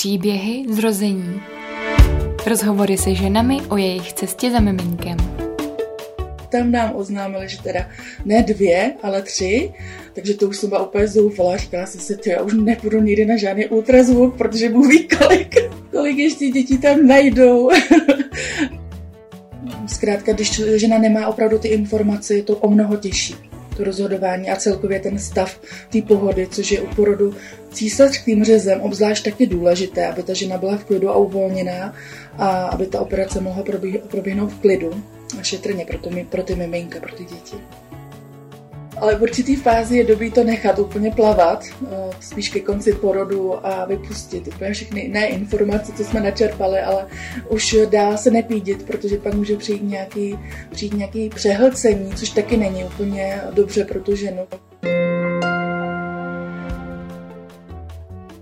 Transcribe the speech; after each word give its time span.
Příběhy 0.00 0.64
zrození. 0.68 1.40
Rozhovory 2.46 2.98
se 2.98 3.14
ženami 3.14 3.60
o 3.68 3.76
jejich 3.76 4.12
cestě 4.12 4.50
za 4.50 4.60
miminkem. 4.60 5.16
Tam 6.48 6.70
nám 6.70 6.96
oznámili, 6.96 7.48
že 7.48 7.62
teda 7.62 7.88
ne 8.24 8.42
dvě, 8.42 8.94
ale 9.02 9.22
tři, 9.22 9.72
takže 10.12 10.34
to 10.34 10.48
už 10.48 10.56
jsem 10.56 10.68
byla 10.68 10.86
úplně 10.86 11.08
zoufala. 11.08 11.56
Říkala 11.56 11.86
jsem 11.86 12.00
si, 12.00 12.30
já 12.30 12.42
už 12.42 12.54
nepůjdu 12.54 13.00
nikdy 13.00 13.26
na 13.26 13.36
žádný 13.36 13.66
ultrazvuk, 13.66 14.36
protože 14.36 14.68
Bůh 14.68 14.88
ví, 14.88 15.08
kolik, 15.18 15.54
kolik 15.90 16.18
ještě 16.18 16.50
dětí 16.50 16.78
tam 16.78 17.06
najdou. 17.06 17.70
Zkrátka, 19.86 20.32
když 20.32 20.62
žena 20.74 20.98
nemá 20.98 21.26
opravdu 21.26 21.58
ty 21.58 21.68
informace, 21.68 22.34
je 22.34 22.42
to 22.42 22.56
o 22.56 22.70
mnoho 22.70 22.96
těžší 22.96 23.49
to 23.80 23.84
rozhodování 23.84 24.50
a 24.50 24.56
celkově 24.56 25.00
ten 25.00 25.18
stav 25.18 25.60
té 25.92 26.02
pohody, 26.02 26.48
což 26.50 26.72
je 26.72 26.80
u 26.80 26.94
porodu 26.94 27.34
císařským 27.72 28.44
řezem 28.44 28.80
obzvlášť 28.80 29.24
taky 29.24 29.46
důležité, 29.46 30.06
aby 30.06 30.22
ta 30.22 30.34
žena 30.34 30.58
byla 30.58 30.76
v 30.76 30.84
klidu 30.84 31.08
a 31.08 31.16
uvolněná 31.16 31.94
a 32.38 32.66
aby 32.66 32.86
ta 32.86 33.00
operace 33.00 33.40
mohla 33.40 33.64
proběhnout 34.08 34.52
v 34.52 34.60
klidu 34.60 35.02
a 35.40 35.42
šetrně 35.42 35.84
pro, 35.86 35.98
to, 35.98 36.10
pro 36.28 36.42
ty 36.42 36.54
miminka, 36.54 37.00
pro 37.00 37.16
ty 37.16 37.24
děti 37.24 37.56
ale 39.00 39.14
v 39.16 39.22
určitý 39.22 39.56
fázi 39.56 39.98
je 39.98 40.04
dobrý 40.04 40.30
to 40.30 40.44
nechat 40.44 40.78
úplně 40.78 41.10
plavat, 41.10 41.64
eh, 41.64 41.86
spíš 42.20 42.48
ke 42.48 42.60
konci 42.60 42.92
porodu 42.92 43.66
a 43.66 43.84
vypustit 43.84 44.48
úplně 44.48 44.72
všechny 44.72 45.08
ne 45.08 45.26
informace, 45.26 45.92
co 45.92 46.04
jsme 46.04 46.20
načerpali, 46.20 46.80
ale 46.80 47.06
už 47.48 47.76
dá 47.90 48.16
se 48.16 48.30
nepídit, 48.30 48.86
protože 48.86 49.16
pak 49.16 49.34
může 49.34 49.56
přijít 49.56 49.82
nějaký, 49.82 50.38
přijít 50.70 50.94
nějaký 50.94 51.28
přehlcení, 51.28 52.12
což 52.12 52.30
taky 52.30 52.56
není 52.56 52.84
úplně 52.84 53.40
dobře 53.52 53.84
pro 53.84 54.00
tu 54.00 54.16
ženu. 54.16 54.46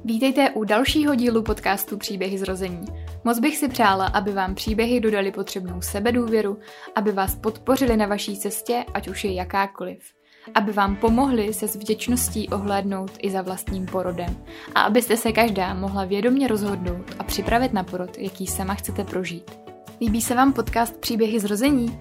Vítejte 0.05 0.51
u 0.51 0.65
dalšího 0.65 1.15
dílu 1.15 1.43
podcastu 1.43 1.97
Příběhy 1.97 2.39
zrození. 2.39 2.87
Moc 3.25 3.39
bych 3.39 3.57
si 3.57 3.69
přála, 3.69 4.07
aby 4.07 4.33
vám 4.33 4.55
příběhy 4.55 5.01
dodali 5.01 5.33
potřebnou 5.33 5.81
sebedůvěru, 5.81 6.59
aby 6.95 7.13
vás 7.13 7.37
podpořili 7.37 7.97
na 7.97 8.07
vaší 8.07 8.39
cestě, 8.39 8.85
ať 8.95 9.09
už 9.09 9.25
je 9.25 9.33
jakákoliv 9.33 10.18
aby 10.55 10.73
vám 10.73 10.97
pomohli 10.97 11.55
se 11.55 11.69
s 11.69 11.77
vděčností 11.77 12.49
ohlédnout 12.49 13.11
i 13.19 13.31
za 13.31 13.43
vlastním 13.43 13.87
porodem 13.87 14.37
a 14.75 14.83
abyste 14.83 15.17
se 15.17 15.33
každá 15.33 15.75
mohla 15.75 16.05
vědomě 16.05 16.49
rozhodnout 16.49 17.05
a 17.19 17.25
připravit 17.25 17.73
na 17.73 17.83
porod, 17.83 18.19
jaký 18.19 18.47
sama 18.47 18.75
chcete 18.75 19.05
prožít. 19.05 19.59
Líbí 20.01 20.23
se 20.23 20.35
vám 20.35 20.53
podcast 20.53 20.97
Příběhy 20.97 21.41
zrození? 21.41 22.01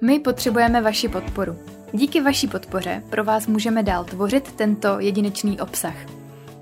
My 0.00 0.18
potřebujeme 0.18 0.82
vaši 0.82 1.08
podporu. 1.08 1.56
Díky 1.92 2.20
vaší 2.20 2.48
podpoře 2.48 3.02
pro 3.10 3.24
vás 3.24 3.46
můžeme 3.46 3.82
dál 3.82 4.04
tvořit 4.04 4.52
tento 4.52 5.00
jedinečný 5.00 5.60
obsah. 5.60 5.94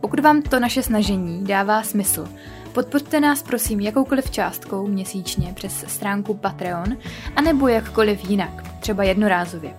Pokud 0.00 0.20
vám 0.20 0.42
to 0.42 0.60
naše 0.60 0.82
snažení 0.82 1.44
dává 1.44 1.82
smysl, 1.82 2.28
podpořte 2.72 3.20
nás 3.20 3.42
prosím 3.42 3.80
jakoukoliv 3.80 4.30
částkou 4.30 4.86
měsíčně 4.86 5.52
přes 5.54 5.84
stránku 5.86 6.34
Patreon, 6.34 6.96
anebo 7.36 7.68
jakkoliv 7.68 8.30
jinak, 8.30 8.80
třeba 8.80 9.04
jednorázově. 9.04 9.76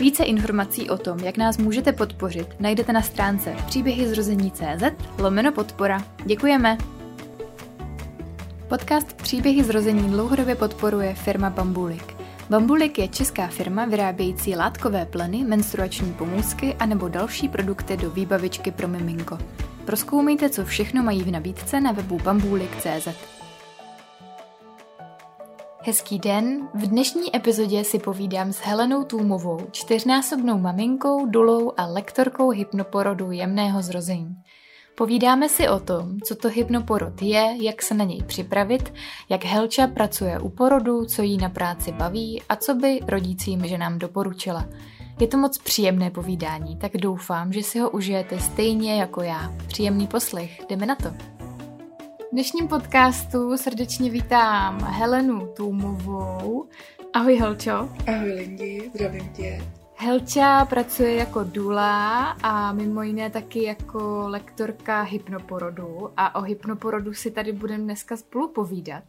Více 0.00 0.24
informací 0.24 0.90
o 0.90 0.98
tom, 0.98 1.18
jak 1.18 1.36
nás 1.36 1.58
můžete 1.58 1.92
podpořit, 1.92 2.46
najdete 2.60 2.92
na 2.92 3.02
stránce 3.02 3.56
příběhyzrození.cz 3.66 4.82
lomeno 5.18 5.52
podpora. 5.52 6.04
Děkujeme! 6.24 6.78
Podcast 8.68 9.12
Příběhy 9.12 9.64
zrození 9.64 10.10
dlouhodobě 10.10 10.54
podporuje 10.54 11.14
firma 11.14 11.50
Bambulik. 11.50 12.14
Bambulik 12.50 12.98
je 12.98 13.08
česká 13.08 13.46
firma 13.46 13.84
vyrábějící 13.84 14.56
látkové 14.56 15.06
pleny, 15.06 15.44
menstruační 15.44 16.12
pomůcky 16.12 16.74
a 16.74 16.86
nebo 16.86 17.08
další 17.08 17.48
produkty 17.48 17.96
do 17.96 18.10
výbavičky 18.10 18.70
pro 18.70 18.88
miminko. 18.88 19.38
Proskoumejte, 19.84 20.50
co 20.50 20.64
všechno 20.64 21.02
mají 21.02 21.22
v 21.22 21.30
nabídce 21.30 21.80
na 21.80 21.92
webu 21.92 22.18
bambulik.cz. 22.24 23.39
Hezký 25.82 26.18
den, 26.18 26.68
v 26.74 26.86
dnešní 26.86 27.36
epizodě 27.36 27.84
si 27.84 27.98
povídám 27.98 28.52
s 28.52 28.58
Helenou 28.60 29.04
Tůmovou, 29.04 29.58
čtyřnásobnou 29.70 30.58
maminkou, 30.58 31.26
dulou 31.26 31.72
a 31.76 31.86
lektorkou 31.86 32.50
hypnoporodu 32.50 33.30
jemného 33.30 33.82
zrození. 33.82 34.36
Povídáme 34.96 35.48
si 35.48 35.68
o 35.68 35.80
tom, 35.80 36.20
co 36.20 36.34
to 36.34 36.48
hypnoporod 36.48 37.22
je, 37.22 37.56
jak 37.60 37.82
se 37.82 37.94
na 37.94 38.04
něj 38.04 38.22
připravit, 38.22 38.94
jak 39.28 39.44
Helča 39.44 39.86
pracuje 39.86 40.40
u 40.40 40.48
porodu, 40.48 41.04
co 41.04 41.22
jí 41.22 41.36
na 41.36 41.48
práci 41.48 41.92
baví 41.92 42.42
a 42.48 42.56
co 42.56 42.74
by 42.74 43.00
rodícím 43.06 43.66
ženám 43.66 43.98
doporučila. 43.98 44.68
Je 45.20 45.26
to 45.26 45.36
moc 45.36 45.58
příjemné 45.58 46.10
povídání, 46.10 46.76
tak 46.76 46.92
doufám, 46.96 47.52
že 47.52 47.62
si 47.62 47.78
ho 47.78 47.90
užijete 47.90 48.40
stejně 48.40 49.00
jako 49.00 49.22
já. 49.22 49.52
Příjemný 49.66 50.06
poslech, 50.06 50.60
jdeme 50.68 50.86
na 50.86 50.94
to 50.94 51.39
dnešním 52.32 52.68
podcastu 52.68 53.56
srdečně 53.56 54.10
vítám 54.10 54.80
Helenu 54.80 55.52
Tůmovou. 55.56 56.68
Ahoj 57.12 57.36
Helčo. 57.36 57.88
Ahoj 58.06 58.32
Lindi, 58.32 58.90
zdravím 58.94 59.28
tě. 59.28 59.62
Helča 59.96 60.64
pracuje 60.64 61.14
jako 61.14 61.44
dula 61.44 62.30
a 62.42 62.72
mimo 62.72 63.02
jiné 63.02 63.30
taky 63.30 63.64
jako 63.64 64.24
lektorka 64.28 65.02
hypnoporodu 65.02 66.10
a 66.16 66.34
o 66.34 66.42
hypnoporodu 66.42 67.14
si 67.14 67.30
tady 67.30 67.52
budeme 67.52 67.84
dneska 67.84 68.16
spolu 68.16 68.48
povídat. 68.48 69.04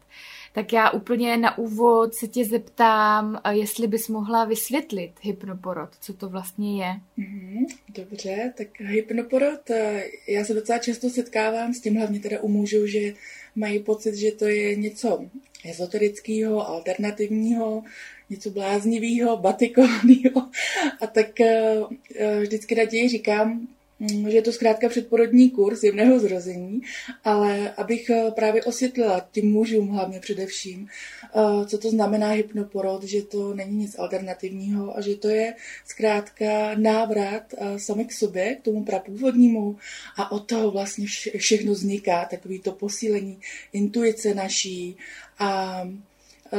Tak 0.54 0.74
já 0.74 0.90
úplně 0.90 1.38
na 1.38 1.58
úvod 1.58 2.16
se 2.16 2.28
tě 2.28 2.46
zeptám, 2.46 3.42
jestli 3.52 3.88
bys 3.88 4.08
mohla 4.08 4.46
vysvětlit 4.46 5.12
hypnoporod, 5.22 5.90
co 6.02 6.14
to 6.14 6.30
vlastně 6.30 6.84
je. 6.84 6.94
Mm, 7.18 7.66
dobře, 7.90 8.54
tak 8.58 8.68
hypnoporod, 8.80 9.70
eh, 9.70 10.04
já 10.28 10.46
se 10.46 10.54
docela 10.54 10.80
často 10.80 11.10
setkávám 11.10 11.74
s 11.74 11.82
tím, 11.82 11.96
hlavně 11.96 12.20
teda 12.20 12.42
u 12.42 12.48
mužů, 12.48 12.88
že 12.88 13.14
mají 13.56 13.80
pocit, 13.80 14.16
že 14.16 14.32
to 14.32 14.46
je 14.46 14.76
něco 14.76 15.26
ezoterického, 15.66 16.68
alternativního, 16.68 17.84
něco 18.30 18.50
bláznivého, 18.50 19.38
batikovaného. 19.38 20.50
A 21.02 21.08
tak 21.08 21.42
eh, 21.42 21.82
eh, 22.16 22.40
vždycky 22.40 22.76
raději 22.76 23.10
říkám, 23.10 23.68
je 24.10 24.42
to 24.42 24.52
zkrátka 24.52 24.90
předporodní 24.90 25.50
kurz 25.50 25.84
jemného 25.84 26.20
zrození, 26.20 26.82
ale 27.24 27.74
abych 27.74 28.10
eh, 28.10 28.32
právě 28.32 28.64
osvětlila 28.64 29.28
tím 29.32 29.52
mužům 29.52 29.88
hlavně 29.88 30.20
především, 30.20 30.88
eh, 31.36 31.66
co 31.66 31.78
to 31.78 31.90
znamená 31.90 32.30
hypnoporod, 32.30 33.04
že 33.04 33.22
to 33.22 33.54
není 33.54 33.78
nic 33.78 34.00
alternativního 34.00 34.98
a 34.98 35.02
že 35.02 35.16
to 35.16 35.30
je 35.30 35.54
zkrátka 35.86 36.76
návrat 36.76 37.44
eh, 37.58 37.80
sami 37.80 38.06
k 38.06 38.14
sobě, 38.14 38.56
k 38.56 38.62
tomu 38.62 38.84
prapůvodnímu 38.84 39.78
a 40.18 40.32
od 40.32 40.40
toho 40.40 40.72
vlastně 40.72 41.06
všechno 41.38 41.72
vzniká, 41.72 42.26
takový 42.26 42.60
to 42.60 42.72
posílení 42.72 43.40
intuice 43.74 44.34
naší 44.34 44.98
a 45.40 45.82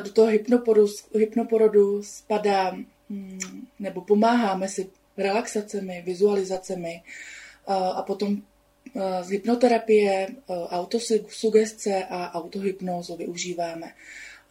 do 0.05 0.13
toho 0.13 0.29
hypnoporodu, 0.29 0.93
hypnoporodu 1.15 2.03
spadá 2.03 2.77
mm, 3.09 3.39
nebo 3.79 4.01
pomáháme 4.01 4.69
si 4.69 4.91
relaxacemi, 5.17 6.03
vizualizacemi 6.07 7.03
a 7.67 8.03
potom 8.03 8.43
z 9.23 9.29
hypnoterapie, 9.29 10.29
autosugestce 10.49 12.05
a 12.05 12.35
autohypnózu 12.35 13.17
využíváme. 13.17 13.93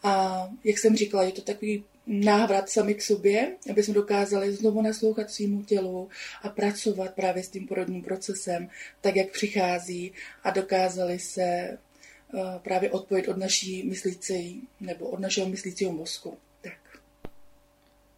A 0.03 0.47
jak 0.63 0.77
jsem 0.77 0.95
říkala, 0.95 1.23
je 1.23 1.31
to 1.31 1.41
takový 1.41 1.83
návrat 2.07 2.69
sami 2.69 2.95
k 2.95 3.01
sobě, 3.01 3.57
aby 3.69 3.83
jsme 3.83 3.93
dokázali 3.93 4.53
znovu 4.53 4.81
naslouchat 4.81 5.31
svýmu 5.31 5.63
tělu 5.63 6.09
a 6.41 6.49
pracovat 6.49 7.13
právě 7.13 7.43
s 7.43 7.49
tím 7.49 7.67
porodním 7.67 8.01
procesem, 8.01 8.69
tak 9.01 9.15
jak 9.15 9.31
přichází 9.31 10.11
a 10.43 10.51
dokázali 10.51 11.19
se 11.19 11.77
právě 12.63 12.91
odpojit 12.91 13.27
od 13.27 13.37
naší 13.37 13.83
myslící 13.83 14.67
nebo 14.79 15.05
od 15.05 15.19
našeho 15.19 15.49
myslícího 15.49 15.91
mozku. 15.91 16.37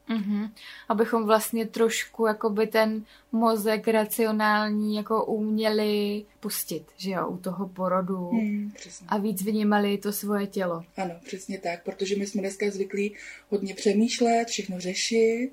Mm-hmm. 0.09 0.51
Abychom 0.89 1.25
vlastně 1.25 1.67
trošku 1.67 2.25
jakoby 2.25 2.67
ten 2.67 3.05
mozek 3.31 3.87
racionální 3.87 4.95
jako 4.95 5.25
uměli 5.25 6.25
pustit, 6.39 6.85
že 6.97 7.11
jo, 7.11 7.27
u 7.27 7.37
toho 7.37 7.67
porodu 7.67 8.29
hmm, 8.29 8.71
a 9.07 9.17
víc 9.17 9.41
vnímali 9.41 9.97
to 9.97 10.13
svoje 10.13 10.47
tělo. 10.47 10.83
Ano, 10.97 11.13
přesně 11.25 11.57
tak, 11.57 11.83
protože 11.83 12.15
my 12.15 12.27
jsme 12.27 12.41
dneska 12.41 12.65
zvyklí 12.69 13.15
hodně 13.49 13.73
přemýšlet, 13.73 14.47
všechno 14.47 14.79
řešit, 14.79 15.51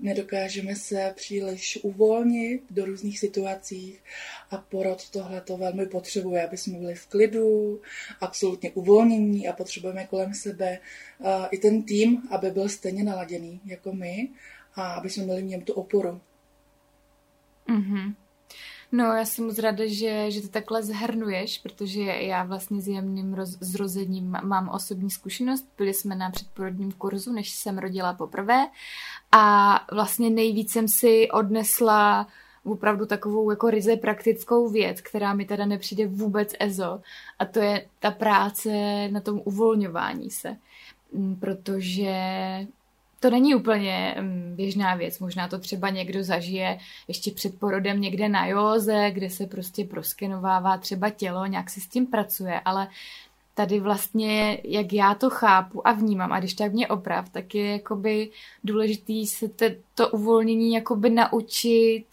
nedokážeme 0.00 0.76
se 0.76 1.12
příliš 1.16 1.78
uvolnit 1.82 2.62
do 2.70 2.84
různých 2.84 3.18
situacích 3.18 4.02
a 4.50 4.56
porod 4.56 5.10
tohle 5.10 5.40
to 5.40 5.56
velmi 5.56 5.86
potřebuje, 5.86 6.46
aby 6.46 6.56
jsme 6.56 6.78
byli 6.78 6.94
v 6.94 7.06
klidu, 7.06 7.80
absolutně 8.20 8.70
uvolnění 8.70 9.48
a 9.48 9.52
potřebujeme 9.52 10.06
kolem 10.06 10.34
sebe 10.34 10.78
uh, 11.18 11.26
i 11.50 11.58
ten 11.58 11.82
tým, 11.82 12.22
aby 12.30 12.50
byl 12.50 12.68
stejně 12.68 13.04
naladěný 13.04 13.60
jako 13.68 13.92
my 13.92 14.28
a 14.74 14.92
aby 14.92 15.10
jsme 15.10 15.24
měli 15.24 15.42
v 15.42 15.44
něm 15.44 15.60
tu 15.60 15.72
oporu. 15.72 16.20
Mm-hmm. 17.68 18.14
No, 18.92 19.04
já 19.04 19.24
jsem 19.24 19.46
moc 19.46 19.58
ráda, 19.58 19.84
že, 19.86 20.30
že 20.30 20.42
to 20.42 20.48
takhle 20.48 20.82
zhrnuješ, 20.82 21.58
protože 21.58 22.02
já 22.02 22.44
vlastně 22.44 22.82
s 22.82 22.88
jemným 22.88 23.34
roz, 23.34 23.50
zrozením 23.60 24.36
mám 24.42 24.68
osobní 24.68 25.10
zkušenost. 25.10 25.68
Byli 25.78 25.94
jsme 25.94 26.14
na 26.14 26.30
předporodním 26.30 26.92
kurzu, 26.92 27.32
než 27.32 27.50
jsem 27.50 27.78
rodila 27.78 28.14
poprvé 28.14 28.66
a 29.32 29.74
vlastně 29.92 30.30
nejvíc 30.30 30.72
jsem 30.72 30.88
si 30.88 31.30
odnesla 31.30 32.26
opravdu 32.64 33.06
takovou 33.06 33.50
jako 33.50 33.70
ryze 33.70 33.96
praktickou 33.96 34.68
věc, 34.68 35.00
která 35.00 35.34
mi 35.34 35.44
teda 35.44 35.66
nepřijde 35.66 36.06
vůbec 36.06 36.54
ezo 36.60 37.00
a 37.38 37.44
to 37.44 37.60
je 37.60 37.86
ta 37.98 38.10
práce 38.10 38.68
na 39.08 39.20
tom 39.20 39.40
uvolňování 39.44 40.30
se. 40.30 40.56
Mm, 41.12 41.36
protože 41.36 42.12
to 43.20 43.30
není 43.30 43.54
úplně 43.54 44.16
mm, 44.20 44.52
běžná 44.56 44.94
věc. 44.94 45.18
Možná 45.18 45.48
to 45.48 45.58
třeba 45.58 45.90
někdo 45.90 46.24
zažije 46.24 46.78
ještě 47.08 47.30
před 47.30 47.58
porodem 47.58 48.00
někde 48.00 48.28
na 48.28 48.46
józe, 48.46 49.10
kde 49.10 49.30
se 49.30 49.46
prostě 49.46 49.84
proskenovává 49.84 50.78
třeba 50.78 51.10
tělo, 51.10 51.46
nějak 51.46 51.70
se 51.70 51.80
s 51.80 51.86
tím 51.86 52.06
pracuje, 52.06 52.60
ale 52.60 52.88
tady 53.54 53.80
vlastně, 53.80 54.60
jak 54.64 54.92
já 54.92 55.14
to 55.14 55.30
chápu 55.30 55.88
a 55.88 55.92
vnímám, 55.92 56.32
a 56.32 56.38
když 56.38 56.54
tak 56.54 56.72
mě 56.72 56.88
oprav, 56.88 57.28
tak 57.28 57.54
je 57.54 57.72
jakoby 57.72 58.30
důležitý 58.64 59.26
se 59.26 59.48
te, 59.48 59.76
to 59.94 60.08
uvolnění 60.08 60.72
jakoby 60.72 61.10
naučit 61.10 62.04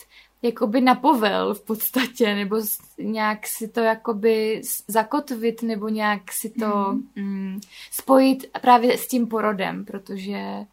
jakoby 0.41 0.81
na 0.81 0.95
povel 0.95 1.53
v 1.53 1.61
podstatě, 1.61 2.35
nebo 2.35 2.57
nějak 2.97 3.47
si 3.47 3.67
to 3.67 3.79
jakoby 3.79 4.61
zakotvit, 4.87 5.63
nebo 5.63 5.89
nějak 5.89 6.31
si 6.31 6.49
to 6.49 6.93
mm. 6.93 7.07
Mm, 7.15 7.59
spojit 7.91 8.45
právě 8.61 8.97
s 8.97 9.07
tím 9.07 9.27
porodem, 9.27 9.85
protože 9.85 10.65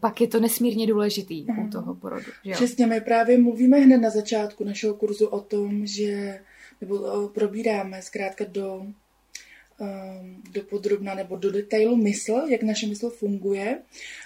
pak 0.00 0.20
je 0.20 0.28
to 0.28 0.40
nesmírně 0.40 0.86
důležitý 0.86 1.42
mm. 1.42 1.58
u 1.58 1.60
mhm. 1.60 1.70
toho 1.70 1.94
porodu. 1.94 2.32
Že 2.44 2.50
jo? 2.50 2.54
Přesně, 2.54 2.86
my 2.86 3.00
právě 3.00 3.38
mluvíme 3.38 3.78
hned 3.78 3.98
na 3.98 4.10
začátku 4.10 4.64
našeho 4.64 4.94
kurzu 4.94 5.26
o 5.26 5.40
tom, 5.40 5.86
že 5.86 6.40
nebo 6.80 7.28
probíráme 7.28 8.02
zkrátka 8.02 8.44
do 8.48 8.86
Um, 9.80 10.42
do 10.52 10.62
podrobna 10.62 11.14
nebo 11.14 11.36
do 11.36 11.52
detailu 11.52 11.96
mysl, 11.96 12.42
jak 12.48 12.62
naše 12.62 12.86
mysl 12.86 13.10
funguje. 13.10 13.78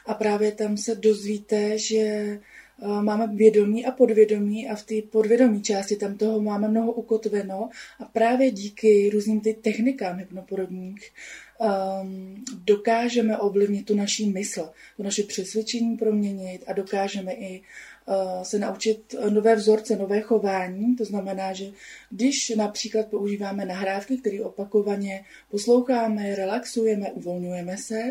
A 0.06 0.14
právě 0.14 0.52
tam 0.52 0.76
se 0.76 0.94
dozvíte, 0.94 1.78
že 1.78 2.38
uh, 2.78 3.02
máme 3.02 3.26
vědomí 3.26 3.86
a 3.86 3.90
podvědomí 3.90 4.68
a 4.68 4.74
v 4.74 4.82
té 4.82 4.94
podvědomí 5.10 5.62
části 5.62 5.96
tam 5.96 6.16
toho 6.16 6.40
máme 6.40 6.68
mnoho 6.68 6.92
ukotveno 6.92 7.68
a 8.00 8.04
právě 8.04 8.50
díky 8.50 9.10
různým 9.12 9.40
ty 9.40 9.54
technikám 9.54 10.18
hypnoporodních 10.18 11.12
um, 11.64 12.44
dokážeme 12.64 13.38
ovlivnit 13.38 13.86
tu 13.86 13.94
naší 13.94 14.30
mysl, 14.30 14.70
to 14.96 15.02
naše 15.02 15.22
přesvědčení 15.22 15.96
proměnit 15.96 16.64
a 16.66 16.72
dokážeme 16.72 17.32
i 17.32 17.62
Eh, 18.08 18.44
se 18.44 18.58
naučit 18.58 19.14
nové 19.30 19.54
vzorce, 19.54 19.96
nové 19.96 20.20
chování. 20.20 20.96
To 20.96 21.04
znamená, 21.04 21.52
že 21.52 21.64
když 22.10 22.52
například 22.56 23.06
používáme 23.06 23.64
nahrávky, 23.64 24.16
které 24.16 24.40
opakovaně 24.40 25.24
posloucháme, 25.50 26.34
relaxujeme, 26.34 27.12
uvolňujeme 27.12 27.76
se, 27.76 28.02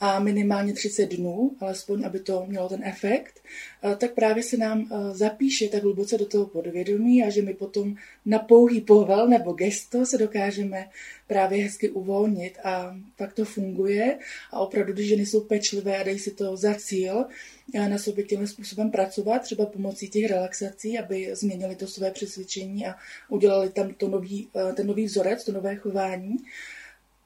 a 0.00 0.18
minimálně 0.18 0.72
30 0.72 1.06
dnů, 1.06 1.56
alespoň 1.60 2.04
aby 2.04 2.20
to 2.20 2.44
mělo 2.46 2.68
ten 2.68 2.84
efekt, 2.84 3.40
eh, 3.82 3.96
tak 3.96 4.14
právě 4.14 4.42
se 4.42 4.56
nám 4.56 4.88
eh, 4.90 5.14
zapíše 5.14 5.68
tak 5.68 5.82
hluboce 5.82 6.18
do 6.18 6.26
toho 6.26 6.46
podvědomí 6.46 7.22
a 7.22 7.30
že 7.30 7.42
my 7.42 7.54
potom 7.54 7.94
na 8.26 8.38
pouhý 8.38 8.80
povel 8.80 9.28
nebo 9.28 9.52
gesto 9.52 10.06
se 10.06 10.18
dokážeme 10.18 10.88
právě 11.26 11.64
hezky 11.64 11.90
uvolnit 11.90 12.58
a 12.64 12.96
pak 13.16 13.32
to 13.32 13.44
funguje 13.44 14.18
a 14.50 14.60
opravdu, 14.60 14.92
když 14.92 15.08
ženy 15.08 15.26
jsou 15.26 15.40
pečlivé 15.40 15.98
a 15.98 16.02
dají 16.02 16.18
si 16.18 16.30
to 16.30 16.56
za 16.56 16.74
cíl, 16.74 17.24
eh, 17.74 17.88
na 17.88 17.98
sobě 17.98 18.24
tímhle 18.24 18.46
způsobem 18.46 18.90
pracovat, 18.90 19.42
třeba 19.42 19.66
pomocí 19.66 20.08
těch 20.08 20.30
relaxací, 20.30 20.98
aby 20.98 21.30
změnili 21.32 21.76
to 21.76 21.86
své 21.86 22.10
přesvědčení 22.10 22.86
a 22.86 22.94
udělali 23.28 23.68
tam 23.70 23.94
to 23.94 24.08
nový, 24.08 24.48
ten 24.74 24.86
nový 24.86 25.04
vzorec, 25.04 25.44
to 25.44 25.52
nové 25.52 25.76
chování, 25.76 26.36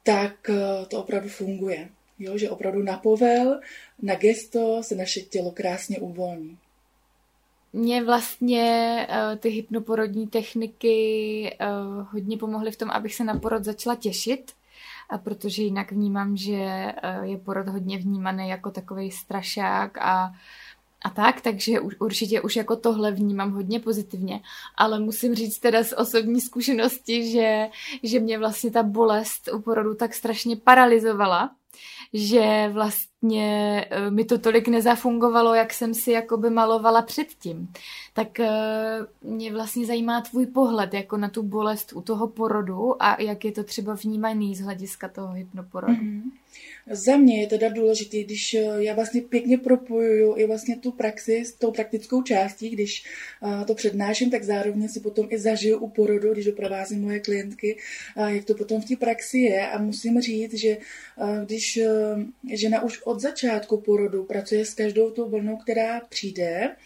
tak 0.02 0.50
to 0.88 1.00
opravdu 1.00 1.28
funguje. 1.28 1.88
Jo, 2.18 2.38
že 2.38 2.50
opravdu 2.50 2.82
na 2.82 2.96
povel, 2.98 3.60
na 4.02 4.14
gesto 4.14 4.82
se 4.82 4.94
naše 4.94 5.20
tělo 5.20 5.50
krásně 5.50 5.98
uvolní. 5.98 6.58
Mě 7.72 8.04
vlastně 8.04 9.06
uh, 9.10 9.38
ty 9.38 9.48
hypnoporodní 9.48 10.26
techniky 10.26 11.56
uh, 11.60 12.06
hodně 12.12 12.38
pomohly 12.38 12.70
v 12.70 12.76
tom, 12.76 12.90
abych 12.90 13.14
se 13.14 13.24
na 13.24 13.38
porod 13.38 13.64
začala 13.64 13.96
těšit, 13.96 14.52
a 15.10 15.18
protože 15.18 15.62
jinak 15.62 15.92
vnímám, 15.92 16.36
že 16.36 16.54
uh, 16.54 17.24
je 17.24 17.38
porod 17.38 17.68
hodně 17.68 17.98
vnímaný 17.98 18.48
jako 18.48 18.70
takový 18.70 19.10
strašák 19.10 19.98
a 19.98 20.32
a 21.02 21.10
tak, 21.10 21.40
takže 21.40 21.80
určitě 21.80 22.40
už 22.40 22.56
jako 22.56 22.76
tohle 22.76 23.12
vnímám 23.12 23.52
hodně 23.52 23.80
pozitivně, 23.80 24.40
ale 24.76 25.00
musím 25.00 25.34
říct 25.34 25.58
teda 25.58 25.84
z 25.84 25.92
osobní 25.92 26.40
zkušenosti, 26.40 27.30
že, 27.30 27.68
že 28.02 28.20
mě 28.20 28.38
vlastně 28.38 28.70
ta 28.70 28.82
bolest 28.82 29.48
u 29.52 29.60
porodu 29.60 29.94
tak 29.94 30.14
strašně 30.14 30.56
paralizovala, 30.56 31.50
že 32.12 32.68
vlastně 32.72 33.07
eh, 33.22 34.10
mi 34.10 34.24
to 34.24 34.38
tolik 34.38 34.68
nezafungovalo, 34.68 35.54
jak 35.54 35.72
jsem 35.72 35.94
si 35.94 36.10
jakoby 36.10 36.50
malovala 36.50 37.02
předtím. 37.02 37.68
Tak 38.12 38.40
eh, 38.40 38.48
mě 39.22 39.52
vlastně 39.52 39.86
zajímá 39.86 40.20
tvůj 40.20 40.46
pohled 40.46 40.94
jako 40.94 41.16
na 41.16 41.28
tu 41.28 41.42
bolest 41.42 41.92
u 41.92 42.00
toho 42.00 42.28
porodu 42.28 43.02
a 43.02 43.22
jak 43.22 43.44
je 43.44 43.52
to 43.52 43.64
třeba 43.64 43.94
vnímaný 43.94 44.54
z 44.54 44.60
hlediska 44.60 45.08
toho 45.08 45.32
hypnoporodu. 45.32 45.94
Mm-hmm. 45.94 46.22
Za 46.90 47.16
mě 47.16 47.40
je 47.40 47.46
teda 47.46 47.68
důležité, 47.68 48.22
když 48.22 48.54
eh, 48.54 48.66
já 48.78 48.94
vlastně 48.94 49.20
pěkně 49.20 49.58
propojuju 49.58 50.36
i 50.36 50.46
vlastně 50.46 50.76
tu 50.76 50.92
praxi 50.92 51.44
s 51.44 51.52
tou 51.52 51.72
praktickou 51.72 52.22
částí, 52.22 52.70
když 52.70 53.04
to 53.66 53.74
přednáším, 53.74 54.30
tak 54.30 54.42
zároveň 54.42 54.88
si 54.88 55.00
potom 55.00 55.26
i 55.30 55.38
zažiju 55.38 55.78
u 55.78 55.88
porodu, 55.88 56.32
když 56.32 56.44
doprovázím 56.44 57.00
moje 57.02 57.20
klientky, 57.20 57.78
jak 58.26 58.44
to 58.44 58.54
potom 58.54 58.80
v 58.80 58.84
té 58.84 58.96
praxi 58.96 59.38
je 59.38 59.68
a 59.68 59.78
musím 59.78 60.20
říct, 60.20 60.54
že 60.54 60.78
když 61.44 61.78
žena 62.54 62.82
už 62.82 63.00
od 63.08 63.20
začátku 63.20 63.80
porodu 63.80 64.24
pracuje 64.24 64.64
s 64.64 64.74
každou 64.74 65.10
tou 65.10 65.28
vlnou, 65.28 65.56
která 65.56 66.00
přijde, 66.00 66.76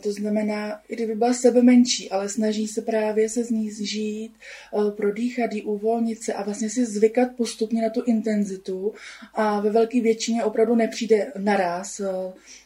to 0.00 0.12
znamená, 0.12 0.80
i 0.88 0.94
kdyby 0.94 1.14
byla 1.14 1.34
sebe 1.34 1.62
menší, 1.62 2.10
ale 2.10 2.28
snaží 2.28 2.68
se 2.68 2.82
právě 2.82 3.28
se 3.28 3.44
z 3.44 3.50
ní 3.50 3.70
zžít, 3.70 4.32
uh, 4.72 4.90
prodýchat 4.90 5.52
ji, 5.52 5.62
uvolnit 5.62 6.22
se 6.22 6.32
a 6.32 6.42
vlastně 6.42 6.70
si 6.70 6.86
zvykat 6.86 7.28
postupně 7.36 7.82
na 7.82 7.90
tu 7.90 8.02
intenzitu 8.02 8.92
a 9.34 9.60
ve 9.60 9.70
velké 9.70 10.00
většině 10.00 10.44
opravdu 10.44 10.74
nepřijde 10.74 11.32
naraz, 11.38 12.00
uh, 12.00 12.06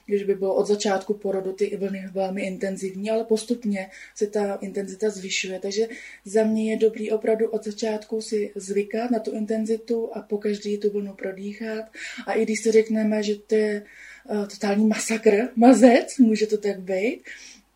když 0.06 0.22
by 0.22 0.34
bylo 0.34 0.54
od 0.54 0.66
začátku 0.66 1.14
porodu 1.14 1.52
ty 1.52 1.76
vlny 1.76 2.08
velmi 2.12 2.42
intenzivní, 2.42 3.10
ale 3.10 3.24
postupně 3.24 3.90
se 4.14 4.26
ta 4.26 4.54
intenzita 4.54 5.10
zvyšuje. 5.10 5.58
Takže 5.60 5.88
za 6.24 6.44
mě 6.44 6.70
je 6.70 6.76
dobrý 6.76 7.10
opravdu 7.10 7.50
od 7.50 7.64
začátku 7.64 8.20
si 8.20 8.52
zvykat 8.54 9.10
na 9.10 9.18
tu 9.18 9.30
intenzitu 9.30 10.10
a 10.12 10.20
po 10.20 10.38
každý 10.38 10.78
tu 10.78 10.90
vlnu 10.90 11.14
prodýchat. 11.14 11.84
A 12.26 12.32
i 12.32 12.42
když 12.42 12.60
si 12.62 12.72
řekneme, 12.72 13.22
že 13.22 13.34
to 13.34 13.54
je 13.54 13.82
totální 14.50 14.86
masakr, 14.86 15.48
mazec, 15.56 16.18
může 16.18 16.46
to 16.46 16.58
tak 16.58 16.80
být, 16.80 17.20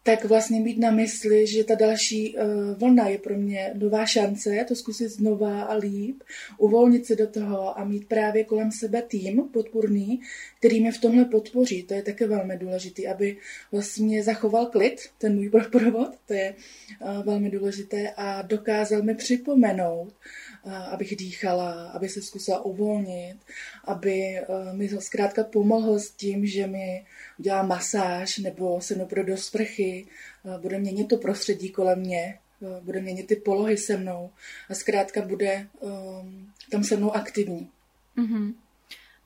tak 0.06 0.24
vlastně 0.24 0.60
mít 0.60 0.78
na 0.78 0.90
mysli, 0.90 1.46
že 1.46 1.64
ta 1.64 1.74
další 1.74 2.36
uh, 2.36 2.42
vlna 2.78 3.08
je 3.08 3.18
pro 3.18 3.36
mě 3.36 3.70
nová 3.74 4.06
šance, 4.06 4.64
to 4.68 4.74
zkusit 4.74 5.08
znova 5.08 5.62
a 5.62 5.74
líp, 5.74 6.22
uvolnit 6.58 7.06
se 7.06 7.16
do 7.16 7.26
toho 7.26 7.78
a 7.78 7.84
mít 7.84 8.08
právě 8.08 8.44
kolem 8.44 8.72
sebe 8.72 9.02
tým 9.02 9.42
podpůrný, 9.52 10.20
který 10.58 10.80
mě 10.80 10.92
v 10.92 11.00
tomhle 11.00 11.24
podpoří. 11.24 11.82
To 11.82 11.94
je 11.94 12.02
také 12.02 12.26
velmi 12.26 12.56
důležité, 12.56 13.08
aby 13.08 13.36
vlastně 13.72 14.22
zachoval 14.22 14.66
klid, 14.66 15.00
ten 15.18 15.34
můj 15.34 15.50
provod, 15.70 16.08
to 16.26 16.34
je 16.34 16.54
uh, 17.00 17.24
velmi 17.24 17.50
důležité 17.50 18.10
a 18.16 18.42
dokázal 18.42 19.02
mi 19.02 19.14
připomenout, 19.14 20.12
abych 20.74 21.16
dýchala, 21.16 21.90
aby 21.90 22.08
se 22.08 22.22
zkusila 22.22 22.64
uvolnit, 22.64 23.36
aby 23.84 24.20
eh, 24.20 24.44
mi 24.72 24.88
zkrátka 24.88 25.44
pomohl 25.44 25.98
s 25.98 26.10
tím, 26.10 26.46
že 26.46 26.66
mi 26.66 27.06
udělá 27.38 27.62
masáž 27.62 28.38
nebo 28.38 28.80
se 28.80 28.94
mnou 28.94 29.08
do 29.22 29.36
sprchy, 29.36 30.06
eh, 30.44 30.58
bude 30.58 30.78
měnit 30.78 31.08
to 31.08 31.16
prostředí 31.16 31.70
kolem 31.70 32.00
mě, 32.00 32.38
eh, 32.62 32.80
bude 32.80 33.00
měnit 33.00 33.26
ty 33.26 33.36
polohy 33.36 33.76
se 33.76 33.96
mnou 33.96 34.30
a 34.70 34.74
zkrátka 34.74 35.22
bude 35.22 35.66
um, 35.80 36.52
tam 36.70 36.84
se 36.84 36.96
mnou 36.96 37.16
aktivní. 37.16 37.70
Mm-hmm. 38.18 38.54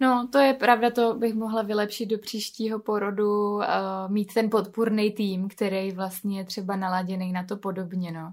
No, 0.01 0.29
to 0.33 0.39
je 0.39 0.55
pravda, 0.55 0.91
to 0.91 1.15
bych 1.15 1.35
mohla 1.35 1.63
vylepšit 1.63 2.07
do 2.07 2.19
příštího 2.19 2.79
porodu, 2.79 3.55
uh, 3.55 3.65
mít 4.09 4.35
ten 4.35 4.51
podpůrný 4.51 5.11
tým, 5.11 5.49
který 5.49 5.93
vlastně 5.93 6.39
je 6.39 6.45
třeba 6.45 6.77
naladěný 6.77 7.33
na 7.33 7.45
to 7.45 7.57
podobně, 7.57 8.13
no. 8.13 8.33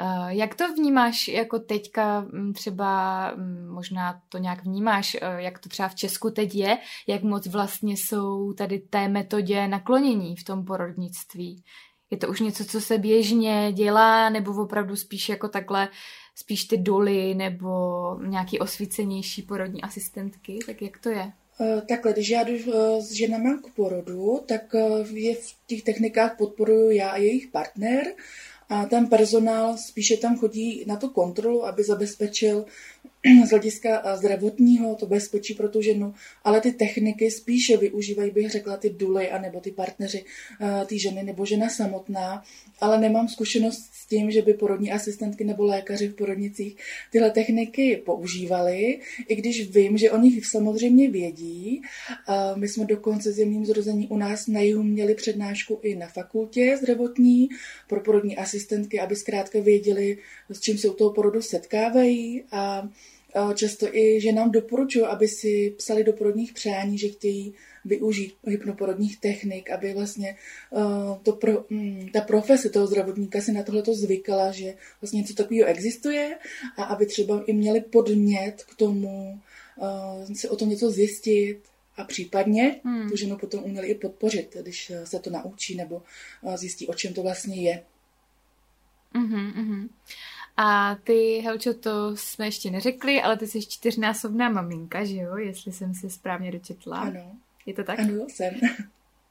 Eh, 0.00 0.34
jak 0.34 0.54
to 0.54 0.74
vnímáš 0.74 1.28
jako 1.28 1.58
teďka, 1.58 2.20
mm, 2.20 2.52
třeba 2.52 3.30
mm, 3.30 3.68
možná 3.68 4.20
to 4.28 4.38
nějak 4.38 4.64
vnímáš, 4.64 5.14
eh, 5.14 5.42
jak 5.42 5.58
to 5.58 5.68
třeba 5.68 5.88
v 5.88 5.94
Česku 5.94 6.30
teď 6.30 6.54
je, 6.54 6.78
jak 7.06 7.22
moc 7.22 7.46
vlastně 7.46 7.92
jsou 7.96 8.52
tady 8.52 8.78
té 8.78 9.08
metodě 9.08 9.68
naklonění 9.68 10.36
v 10.36 10.44
tom 10.44 10.64
porodnictví? 10.64 11.64
Je 12.10 12.16
to 12.16 12.28
už 12.28 12.40
něco, 12.40 12.64
co 12.64 12.80
se 12.80 12.98
běžně 12.98 13.72
dělá, 13.72 14.30
nebo 14.30 14.62
opravdu 14.62 14.96
spíš 14.96 15.28
jako 15.28 15.48
takhle, 15.48 15.88
spíš 16.34 16.64
ty 16.64 16.76
doly, 16.76 17.34
nebo 17.34 17.70
nějaký 18.26 18.58
osvícenější 18.58 19.42
porodní 19.42 19.82
asistentky? 19.82 20.58
Tak 20.66 20.82
jak 20.82 20.98
to 20.98 21.08
je? 21.08 21.32
Eh, 21.60 21.80
takhle, 21.88 22.12
když 22.12 22.28
já 22.28 22.42
jdu 22.42 22.58
s 23.00 23.12
ženama 23.12 23.58
k 23.58 23.74
porodu, 23.74 24.40
tak 24.46 24.62
je 25.12 25.34
v 25.34 25.56
těch 25.66 25.82
technikách 25.82 26.36
podporuju 26.36 26.90
já 26.90 27.10
a 27.10 27.16
jejich 27.16 27.46
partner 27.46 28.06
a 28.68 28.86
ten 28.86 29.06
personál 29.06 29.76
spíše 29.76 30.16
tam 30.16 30.38
chodí 30.38 30.84
na 30.86 30.96
tu 30.96 31.08
kontrolu, 31.08 31.66
aby 31.66 31.84
zabezpečil, 31.84 32.64
z 33.46 33.50
hlediska 33.50 34.16
zdravotního 34.16 34.94
to 34.94 35.06
bezpečí 35.06 35.54
pro 35.54 35.68
tu 35.68 35.82
ženu, 35.82 36.14
ale 36.44 36.60
ty 36.60 36.72
techniky 36.72 37.30
spíše 37.30 37.76
využívají, 37.76 38.30
bych 38.30 38.50
řekla, 38.50 38.76
ty 38.76 38.90
duly 38.90 39.30
anebo 39.30 39.60
ty 39.60 39.70
partneři 39.70 40.24
ty 40.86 40.98
ženy 40.98 41.22
nebo 41.22 41.46
žena 41.46 41.68
samotná, 41.68 42.42
ale 42.80 43.00
nemám 43.00 43.28
zkušenost 43.28 43.90
s 43.92 44.06
tím, 44.06 44.30
že 44.30 44.42
by 44.42 44.54
porodní 44.54 44.92
asistentky 44.92 45.44
nebo 45.44 45.64
lékaři 45.64 46.08
v 46.08 46.14
porodnicích 46.14 46.76
tyhle 47.12 47.30
techniky 47.30 48.02
používali, 48.06 49.00
i 49.28 49.36
když 49.36 49.70
vím, 49.70 49.98
že 49.98 50.10
o 50.10 50.18
nich 50.18 50.46
samozřejmě 50.46 51.10
vědí. 51.10 51.82
My 52.54 52.68
jsme 52.68 52.84
dokonce 52.84 53.30
jemným 53.36 53.66
zrození 53.66 54.08
u 54.08 54.16
nás 54.16 54.46
na 54.46 54.60
jihu 54.60 54.82
měli 54.82 55.14
přednášku 55.14 55.80
i 55.82 55.94
na 55.94 56.06
fakultě 56.06 56.76
zdravotní 56.76 57.48
pro 57.88 58.00
porodní 58.00 58.36
asistentky, 58.36 59.00
aby 59.00 59.16
zkrátka 59.16 59.60
věděli, 59.60 60.18
s 60.50 60.60
čím 60.60 60.78
se 60.78 60.88
u 60.88 60.94
toho 60.94 61.10
porodu 61.10 61.42
setkávají 61.42 62.42
a 62.52 62.88
často 63.54 63.96
i, 63.96 64.20
že 64.20 64.32
nám 64.32 64.50
doporučují, 64.50 65.04
aby 65.04 65.28
si 65.28 65.74
psali 65.76 66.04
do 66.04 66.12
porodních 66.12 66.52
přání, 66.52 66.98
že 66.98 67.08
chtějí 67.08 67.54
využít 67.84 68.34
hypnoporodních 68.46 69.20
technik, 69.20 69.70
aby 69.70 69.94
vlastně 69.94 70.36
uh, 70.70 71.18
to 71.22 71.32
pro, 71.32 71.60
um, 71.60 72.08
ta 72.12 72.20
profese 72.20 72.70
toho 72.70 72.86
zdravotníka 72.86 73.40
si 73.40 73.52
na 73.52 73.62
tohle 73.62 73.82
to 73.82 73.94
zvykala, 73.94 74.52
že 74.52 74.74
vlastně 75.00 75.20
něco 75.20 75.34
takového 75.34 75.68
existuje 75.68 76.38
a 76.76 76.84
aby 76.84 77.06
třeba 77.06 77.44
i 77.46 77.52
měli 77.52 77.80
podnět 77.80 78.64
k 78.64 78.74
tomu 78.74 79.40
uh, 79.76 80.34
si 80.34 80.48
o 80.48 80.56
tom 80.56 80.68
něco 80.68 80.90
zjistit 80.90 81.58
a 81.96 82.04
případně 82.04 82.80
hmm. 82.84 83.08
tu 83.08 83.16
ženu 83.16 83.36
potom 83.36 83.64
uměli 83.64 83.88
i 83.88 83.94
podpořit, 83.94 84.56
když 84.62 84.92
se 85.04 85.18
to 85.18 85.30
naučí 85.30 85.76
nebo 85.76 86.02
zjistí, 86.56 86.86
o 86.86 86.94
čem 86.94 87.14
to 87.14 87.22
vlastně 87.22 87.62
je. 87.62 87.82
Mm-hmm, 89.14 89.52
mm-hmm. 89.52 89.88
A 90.56 90.96
ty, 91.04 91.42
Helčo, 91.44 91.74
to 91.74 92.16
jsme 92.16 92.46
ještě 92.46 92.70
neřekli, 92.70 93.22
ale 93.22 93.36
ty 93.36 93.46
jsi 93.46 93.60
čtyřnásobná 93.66 94.48
maminka, 94.48 95.04
že 95.04 95.16
jo? 95.16 95.36
Jestli 95.36 95.72
jsem 95.72 95.94
si 95.94 96.10
správně 96.10 96.52
dočetla. 96.52 96.98
Ano. 96.98 97.32
Je 97.66 97.74
to 97.74 97.84
tak? 97.84 97.98
Ano, 97.98 98.26
jsem. 98.28 98.54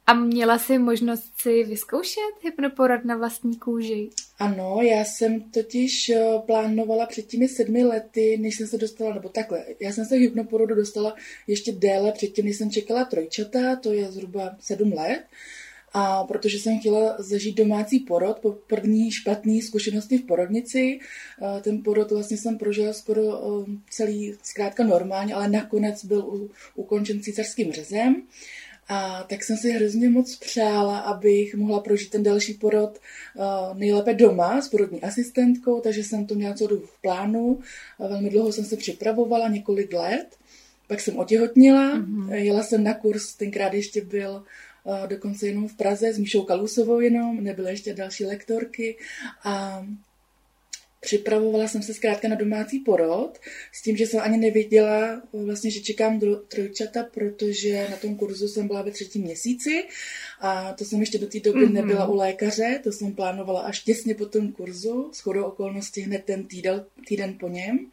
A 0.08 0.14
měla 0.14 0.60
jsi 0.60 0.78
možnost 0.78 1.34
si 1.38 1.64
vyzkoušet 1.64 2.44
hypnoporad 2.44 3.06
na 3.06 3.18
vlastní 3.18 3.56
kůži? 3.56 4.10
Ano, 4.40 4.80
já 4.82 5.06
jsem 5.06 5.42
totiž 5.42 6.10
eh, 6.10 6.26
plánovala 6.46 7.06
před 7.06 7.28
těmi 7.28 7.48
sedmi 7.48 7.84
lety, 7.84 8.38
než 8.38 8.56
jsem 8.56 8.68
se 8.68 8.78
dostala, 8.78 9.14
nebo 9.14 9.30
takhle, 9.30 9.66
já 9.80 9.92
jsem 9.92 10.06
se 10.06 10.16
hypnoporodu 10.16 10.76
dostala 10.76 11.16
ještě 11.48 11.72
déle 11.72 12.12
předtím, 12.12 12.46
než 12.46 12.58
jsem 12.58 12.72
čekala 12.72 13.06
trojčata, 13.06 13.76
to 13.76 13.94
je 13.94 14.12
zhruba 14.12 14.56
sedm 14.60 14.94
let. 14.94 15.24
A 15.98 16.24
protože 16.24 16.60
jsem 16.60 16.80
chtěla 16.80 17.16
zažít 17.20 17.58
domácí 17.58 18.00
porod 18.00 18.40
po 18.40 18.52
první 18.52 19.12
špatné 19.12 19.62
zkušenosti 19.62 20.18
v 20.18 20.26
porodnici, 20.26 21.00
eh, 21.00 21.62
ten 21.62 21.84
porod 21.84 22.12
vlastně 22.12 22.38
jsem 22.38 22.58
prožila 22.58 22.94
skoro 22.94 23.22
eh, 23.24 23.66
celý, 23.90 24.36
zkrátka 24.44 24.84
normálně, 24.84 25.34
ale 25.34 25.48
nakonec 25.48 26.06
byl 26.06 26.50
ukončen 26.76 27.22
císařským 27.22 27.72
řezem. 27.72 28.22
A 28.88 29.24
tak 29.30 29.44
jsem 29.44 29.58
si 29.58 29.72
hrozně 29.72 30.10
moc 30.10 30.36
přála, 30.36 31.00
abych 31.00 31.56
mohla 31.56 31.80
prožít 31.80 32.10
ten 32.10 32.24
další 32.24 32.54
porod 32.54 33.00
uh, 33.36 33.78
nejlépe 33.78 34.14
doma 34.14 34.62
s 34.62 34.70
porodní 34.70 35.02
asistentkou, 35.02 35.82
takže 35.82 36.04
jsem 36.04 36.26
to 36.26 36.36
měla 36.36 36.54
co 36.54 36.68
v 36.68 37.02
plánu. 37.02 37.60
Velmi 38.00 38.30
dlouho 38.30 38.52
jsem 38.52 38.66
se 38.66 38.78
připravovala, 38.78 39.48
několik 39.48 39.94
let. 39.94 40.38
Pak 40.88 41.00
jsem 41.00 41.18
otěhotnila, 41.18 41.98
mm-hmm. 41.98 42.34
jela 42.34 42.64
jsem 42.64 42.84
na 42.84 42.94
kurz, 42.94 43.34
tenkrát 43.34 43.74
ještě 43.74 44.02
byl 44.02 44.44
dokonce 45.08 45.48
jenom 45.48 45.68
v 45.68 45.78
Praze 45.78 46.14
s 46.14 46.18
Míšou 46.18 46.44
Kalusovou 46.44 47.00
jenom, 47.00 47.44
nebyly 47.44 47.72
ještě 47.72 47.94
další 47.94 48.26
lektorky 48.26 48.98
a 49.44 49.86
připravovala 51.06 51.68
jsem 51.68 51.84
se 51.84 51.94
zkrátka 51.94 52.28
na 52.28 52.36
domácí 52.36 52.80
porod, 52.80 53.40
s 53.72 53.82
tím, 53.82 53.98
že 53.98 54.08
jsem 54.08 54.20
ani 54.20 54.38
nevěděla 54.38 55.22
vlastně, 55.34 55.72
že 55.72 55.80
čekám 55.80 56.20
trojčata, 56.48 57.04
protože 57.04 57.88
na 57.92 57.98
tom 57.98 58.16
kurzu 58.16 58.48
jsem 58.48 58.68
byla 58.68 58.82
ve 58.82 58.92
třetím 58.92 59.22
měsíci 59.22 59.84
a 60.40 60.74
to 60.74 60.86
jsem 60.86 61.00
ještě 61.00 61.18
do 61.18 61.28
té 61.28 61.40
doby 61.40 61.60
mm-hmm. 61.60 61.74
nebyla 61.74 62.08
u 62.08 62.16
lékaře, 62.16 62.80
to 62.84 62.92
jsem 62.92 63.14
plánovala 63.14 63.62
až 63.62 63.80
těsně 63.80 64.16
po 64.16 64.26
tom 64.26 64.52
kurzu, 64.52 65.10
s 65.14 65.20
chodou 65.20 65.44
okolností 65.44 66.02
hned 66.02 66.24
ten 66.26 66.44
týden, 66.44 66.86
týden 67.08 67.34
po 67.40 67.48
něm. 67.48 67.92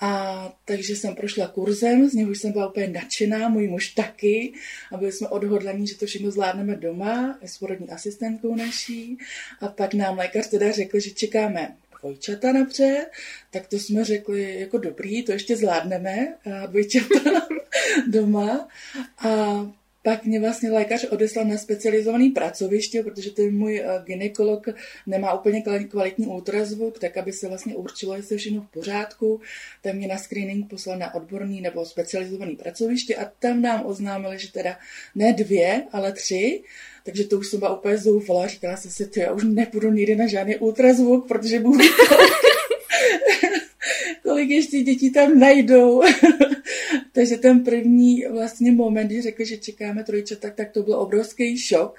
A 0.00 0.52
takže 0.64 0.96
jsem 0.96 1.14
prošla 1.14 1.48
kurzem, 1.48 2.08
z 2.08 2.14
něho 2.14 2.30
jsem 2.30 2.52
byla 2.52 2.68
úplně 2.68 2.88
nadšená, 2.88 3.48
můj 3.48 3.68
muž 3.68 3.88
taky 3.88 4.52
a 4.92 4.96
byli 4.96 5.12
jsme 5.12 5.28
odhodlaní, 5.28 5.86
že 5.86 5.98
to 5.98 6.06
všechno 6.06 6.30
zvládneme 6.30 6.76
doma 6.76 7.38
s 7.42 7.58
porodní 7.58 7.88
asistentkou 7.90 8.54
naší. 8.54 9.18
A 9.60 9.68
pak 9.68 9.94
nám 9.94 10.18
lékař 10.18 10.46
teda 10.46 10.72
řekl, 10.72 11.00
že 11.00 11.10
čekáme 11.10 11.76
dvojčata 12.00 12.52
napřed, 12.52 13.06
tak 13.50 13.66
to 13.66 13.76
jsme 13.76 14.04
řekli 14.04 14.60
jako 14.60 14.78
dobrý, 14.78 15.24
to 15.24 15.32
ještě 15.32 15.56
zvládneme, 15.56 16.34
dvojčata 16.66 17.48
doma. 18.08 18.68
A 19.18 19.28
pak 20.08 20.24
mě 20.24 20.40
vlastně 20.40 20.70
lékař 20.70 21.06
odeslal 21.10 21.44
na 21.44 21.56
specializovaný 21.56 22.30
pracoviště, 22.30 23.02
protože 23.02 23.30
ten 23.30 23.56
můj 23.56 23.78
eh, 23.78 23.84
ginekolog 24.04 24.66
nemá 25.06 25.32
úplně 25.32 25.62
kvalitní 25.90 26.26
ultrazvuk, 26.26 26.98
tak 26.98 27.16
aby 27.16 27.32
se 27.32 27.48
vlastně 27.48 27.74
určilo, 27.76 28.16
jestli 28.16 28.34
je 28.34 28.38
všechno 28.38 28.60
v 28.60 28.70
pořádku, 28.70 29.40
tak 29.82 29.94
mě 29.94 30.08
na 30.08 30.18
screening 30.18 30.70
poslal 30.70 30.98
na 30.98 31.14
odborný 31.14 31.60
nebo 31.60 31.84
specializovaný 31.84 32.56
pracoviště 32.56 33.16
a 33.16 33.30
tam 33.38 33.62
nám 33.62 33.86
oznámili, 33.86 34.38
že 34.38 34.52
teda 34.52 34.78
ne 35.14 35.32
dvě, 35.32 35.82
ale 35.92 36.12
tři, 36.12 36.62
takže 37.04 37.24
to 37.24 37.38
už 37.38 37.48
jsem 37.48 37.58
byla 37.58 37.78
úplně 37.78 37.98
zoufala. 37.98 38.46
Říkala 38.46 38.76
jsem 38.76 38.90
si, 38.90 39.06
ty, 39.06 39.20
já 39.20 39.32
už 39.32 39.44
nepůjdu 39.44 39.90
nikdy 39.90 40.16
na 40.16 40.26
žádný 40.26 40.56
ultrazvuk, 40.56 41.28
protože 41.28 41.60
budu 41.60 41.84
kolik 44.22 44.50
ještě 44.50 44.82
dětí 44.82 45.10
tam 45.10 45.38
najdou. 45.38 46.02
Takže 47.18 47.36
ten 47.36 47.64
první 47.64 48.24
vlastně 48.32 48.72
moment, 48.72 49.06
kdy 49.06 49.22
řekli, 49.22 49.46
že 49.46 49.56
čekáme 49.56 50.04
trojčata, 50.04 50.50
tak 50.50 50.70
to 50.70 50.82
byl 50.82 50.94
obrovský 50.94 51.58
šok, 51.58 51.98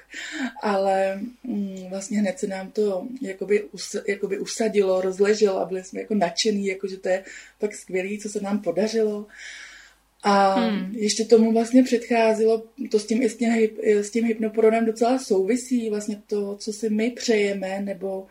ale 0.61 1.19
mm, 1.43 1.89
vlastně 1.89 2.19
hned 2.19 2.39
se 2.39 2.47
nám 2.47 2.71
to 2.71 3.07
jakoby, 3.21 3.63
us, 3.63 3.95
jakoby 4.07 4.39
usadilo, 4.39 5.01
rozleželo 5.01 5.59
a 5.59 5.65
byli 5.65 5.83
jsme 5.83 5.99
jako 5.99 6.15
nadšený, 6.15 6.65
jako 6.65 6.87
že 6.87 6.97
to 6.97 7.09
je 7.09 7.23
tak 7.57 7.75
skvělý, 7.75 8.19
co 8.19 8.29
se 8.29 8.41
nám 8.41 8.59
podařilo. 8.59 9.25
A 10.23 10.53
hmm. 10.53 10.95
ještě 10.95 11.25
tomu 11.25 11.53
vlastně 11.53 11.83
předcházelo, 11.83 12.63
to 12.91 12.99
s 12.99 13.05
tím, 13.05 13.23
s 13.23 13.35
tím, 13.35 13.69
s 13.83 14.11
tím 14.11 14.25
hypnoporodem 14.25 14.85
docela 14.85 15.19
souvisí, 15.19 15.89
vlastně 15.89 16.21
to, 16.27 16.55
co 16.55 16.73
si 16.73 16.89
my 16.89 17.11
přejeme, 17.11 17.81
nebo 17.81 18.27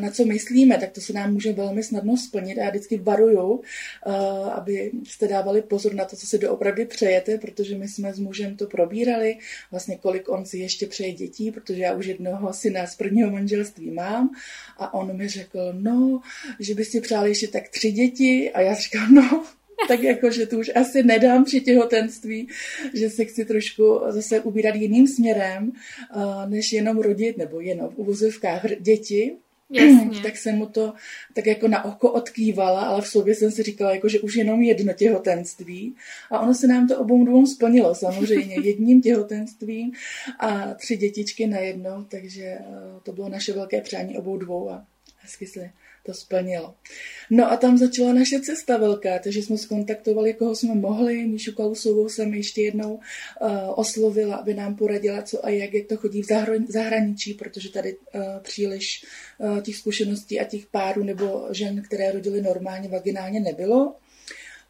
na 0.00 0.10
co 0.10 0.24
myslíme, 0.24 0.78
tak 0.78 0.92
to 0.92 1.00
se 1.00 1.12
nám 1.12 1.32
může 1.32 1.52
velmi 1.52 1.82
snadno 1.82 2.16
splnit. 2.16 2.58
A 2.58 2.62
já 2.62 2.70
vždycky 2.70 2.98
varuju, 2.98 3.60
eh, 4.06 4.10
aby 4.50 4.90
jste 5.04 5.28
dávali 5.28 5.62
pozor 5.62 5.94
na 5.94 6.04
to, 6.04 6.16
co 6.16 6.26
si 6.26 6.38
doopravdy 6.38 6.86
přejete, 6.86 7.38
protože 7.38 7.78
my 7.78 7.88
jsme 7.88 8.14
s 8.14 8.18
mužem 8.18 8.56
to 8.56 8.66
probírali, 8.66 9.38
vlastně 9.70 9.96
kolik 9.96 10.28
on 10.28 10.46
si 10.46 10.58
ještě 10.58 10.86
přeje 10.86 11.12
dětí, 11.12 11.50
protože 11.50 11.82
já 11.82 11.94
už 11.94 12.06
jednoho 12.06 12.52
syna 12.52 12.86
z 12.86 12.96
prvního 12.96 13.30
manželství 13.30 13.90
mám 13.90 14.30
a 14.78 14.94
on 14.94 15.16
mi 15.16 15.28
řekl, 15.28 15.72
no, 15.72 16.20
že 16.60 16.74
by 16.74 16.84
si 16.84 17.00
přáli 17.00 17.30
ještě 17.30 17.48
tak 17.48 17.68
tři 17.68 17.92
děti 17.92 18.50
a 18.50 18.60
já 18.60 18.74
říkám, 18.74 19.14
no, 19.14 19.44
tak 19.88 20.02
jako, 20.02 20.30
že 20.30 20.46
to 20.46 20.58
už 20.58 20.70
asi 20.74 21.02
nedám 21.02 21.44
při 21.44 21.60
těhotenství, 21.60 22.48
že 22.94 23.10
se 23.10 23.24
chci 23.24 23.44
trošku 23.44 24.00
zase 24.08 24.40
ubírat 24.40 24.74
jiným 24.74 25.06
směrem, 25.06 25.72
eh, 25.72 26.48
než 26.48 26.72
jenom 26.72 26.98
rodit, 26.98 27.38
nebo 27.38 27.60
jenom 27.60 27.88
v 27.88 27.98
uvozovkách 27.98 28.66
děti. 28.80 29.36
Jasně. 29.70 30.20
tak 30.22 30.36
jsem 30.36 30.56
mu 30.56 30.66
to 30.66 30.92
tak 31.32 31.46
jako 31.46 31.68
na 31.68 31.84
oko 31.84 32.12
odkývala, 32.12 32.80
ale 32.80 33.02
v 33.02 33.08
sobě 33.08 33.34
jsem 33.34 33.50
si 33.50 33.62
říkala, 33.62 33.94
jako, 33.94 34.08
že 34.08 34.20
už 34.20 34.34
jenom 34.34 34.62
jedno 34.62 34.92
těhotenství. 34.92 35.94
A 36.30 36.40
ono 36.40 36.54
se 36.54 36.66
nám 36.66 36.88
to 36.88 36.98
obou 36.98 37.24
dvou 37.24 37.46
splnilo 37.46 37.94
samozřejmě 37.94 38.54
jedním 38.62 39.02
těhotenstvím 39.02 39.92
a 40.38 40.74
tři 40.74 40.96
dětičky 40.96 41.46
na 41.46 41.58
jedno, 41.58 42.06
takže 42.08 42.44
eh, 42.44 42.60
to 43.02 43.12
bylo 43.12 43.28
naše 43.28 43.52
velké 43.52 43.80
přání 43.80 44.18
obou 44.18 44.36
dvou 44.36 44.70
a 44.70 44.84
hezky 45.18 45.46
se 45.46 45.70
to 46.06 46.14
splnilo. 46.14 46.74
No 47.30 47.52
a 47.52 47.56
tam 47.56 47.78
začala 47.78 48.12
naše 48.12 48.40
cesta 48.40 48.76
velká, 48.76 49.18
takže 49.18 49.42
jsme 49.42 49.58
skontaktovali, 49.58 50.34
koho 50.34 50.56
jsme 50.56 50.74
mohli. 50.74 51.26
Míšu 51.26 51.52
Kalusovou 51.52 52.08
jsem 52.08 52.34
ještě 52.34 52.62
jednou 52.62 52.94
uh, 52.94 53.00
oslovila, 53.74 54.36
aby 54.36 54.54
nám 54.54 54.76
poradila, 54.76 55.22
co 55.22 55.46
a 55.46 55.50
jak, 55.50 55.74
jak 55.74 55.86
to 55.86 55.96
chodí 55.96 56.22
v 56.22 56.26
zahraničí, 56.68 57.34
protože 57.34 57.72
tady 57.72 57.96
uh, 57.96 58.22
příliš 58.42 59.04
uh, 59.38 59.60
těch 59.60 59.76
zkušeností 59.76 60.40
a 60.40 60.44
těch 60.44 60.66
párů 60.66 61.04
nebo 61.04 61.48
žen, 61.50 61.82
které 61.82 62.12
rodily 62.12 62.42
normálně 62.42 62.88
vaginálně 62.88 63.40
nebylo. 63.40 63.94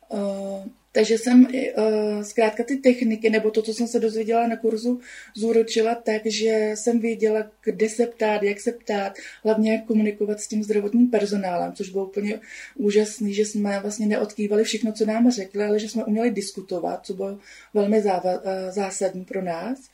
Uh, 0.08 0.68
takže 0.92 1.18
jsem 1.18 1.46
uh, 1.46 2.22
zkrátka 2.22 2.64
ty 2.64 2.76
techniky, 2.76 3.30
nebo 3.30 3.50
to, 3.50 3.62
co 3.62 3.74
jsem 3.74 3.86
se 3.86 4.00
dozvěděla 4.00 4.46
na 4.46 4.56
kurzu, 4.56 5.00
zúročila 5.36 5.94
tak, 5.94 6.22
že 6.26 6.70
jsem 6.74 7.00
věděla, 7.00 7.50
kde 7.64 7.88
se 7.88 8.06
ptát, 8.06 8.42
jak 8.42 8.60
se 8.60 8.72
ptát, 8.72 9.12
hlavně 9.44 9.72
jak 9.72 9.84
komunikovat 9.84 10.40
s 10.40 10.48
tím 10.48 10.62
zdravotním 10.62 11.10
personálem, 11.10 11.72
což 11.72 11.88
bylo 11.88 12.06
úplně 12.06 12.40
úžasný, 12.76 13.34
že 13.34 13.44
jsme 13.44 13.80
vlastně 13.80 14.06
neodkývali 14.06 14.64
všechno, 14.64 14.92
co 14.92 15.06
nám 15.06 15.30
řekli, 15.30 15.64
ale 15.64 15.78
že 15.78 15.88
jsme 15.88 16.04
uměli 16.04 16.30
diskutovat, 16.30 17.06
co 17.06 17.14
bylo 17.14 17.38
velmi 17.74 18.00
záva- 18.00 18.40
uh, 18.40 18.70
zásadní 18.70 19.24
pro 19.24 19.42
nás. 19.42 19.78
A 19.78 19.90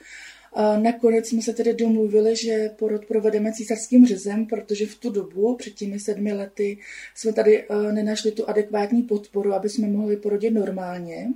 nakonec 0.83 1.28
jsme 1.28 1.42
se 1.42 1.52
tedy 1.52 1.75
domluvili, 1.75 2.37
že 2.37 2.71
porod 2.76 3.04
provedeme 3.04 3.52
císařským 3.52 4.07
řezem, 4.07 4.47
protože 4.47 4.87
v 4.87 4.95
tu 4.95 5.11
dobu, 5.11 5.57
před 5.57 5.75
těmi 5.75 6.00
sedmi 6.00 6.33
lety, 6.33 6.78
jsme 7.14 7.33
tady 7.33 7.69
uh, 7.69 7.92
nenašli 7.92 8.33
tu 8.33 8.49
adekvátní 8.49 9.02
podporu, 9.02 9.54
aby 9.54 9.69
jsme 9.69 9.88
mohli 9.88 10.16
porodit 10.16 10.50
normálně. 10.50 11.28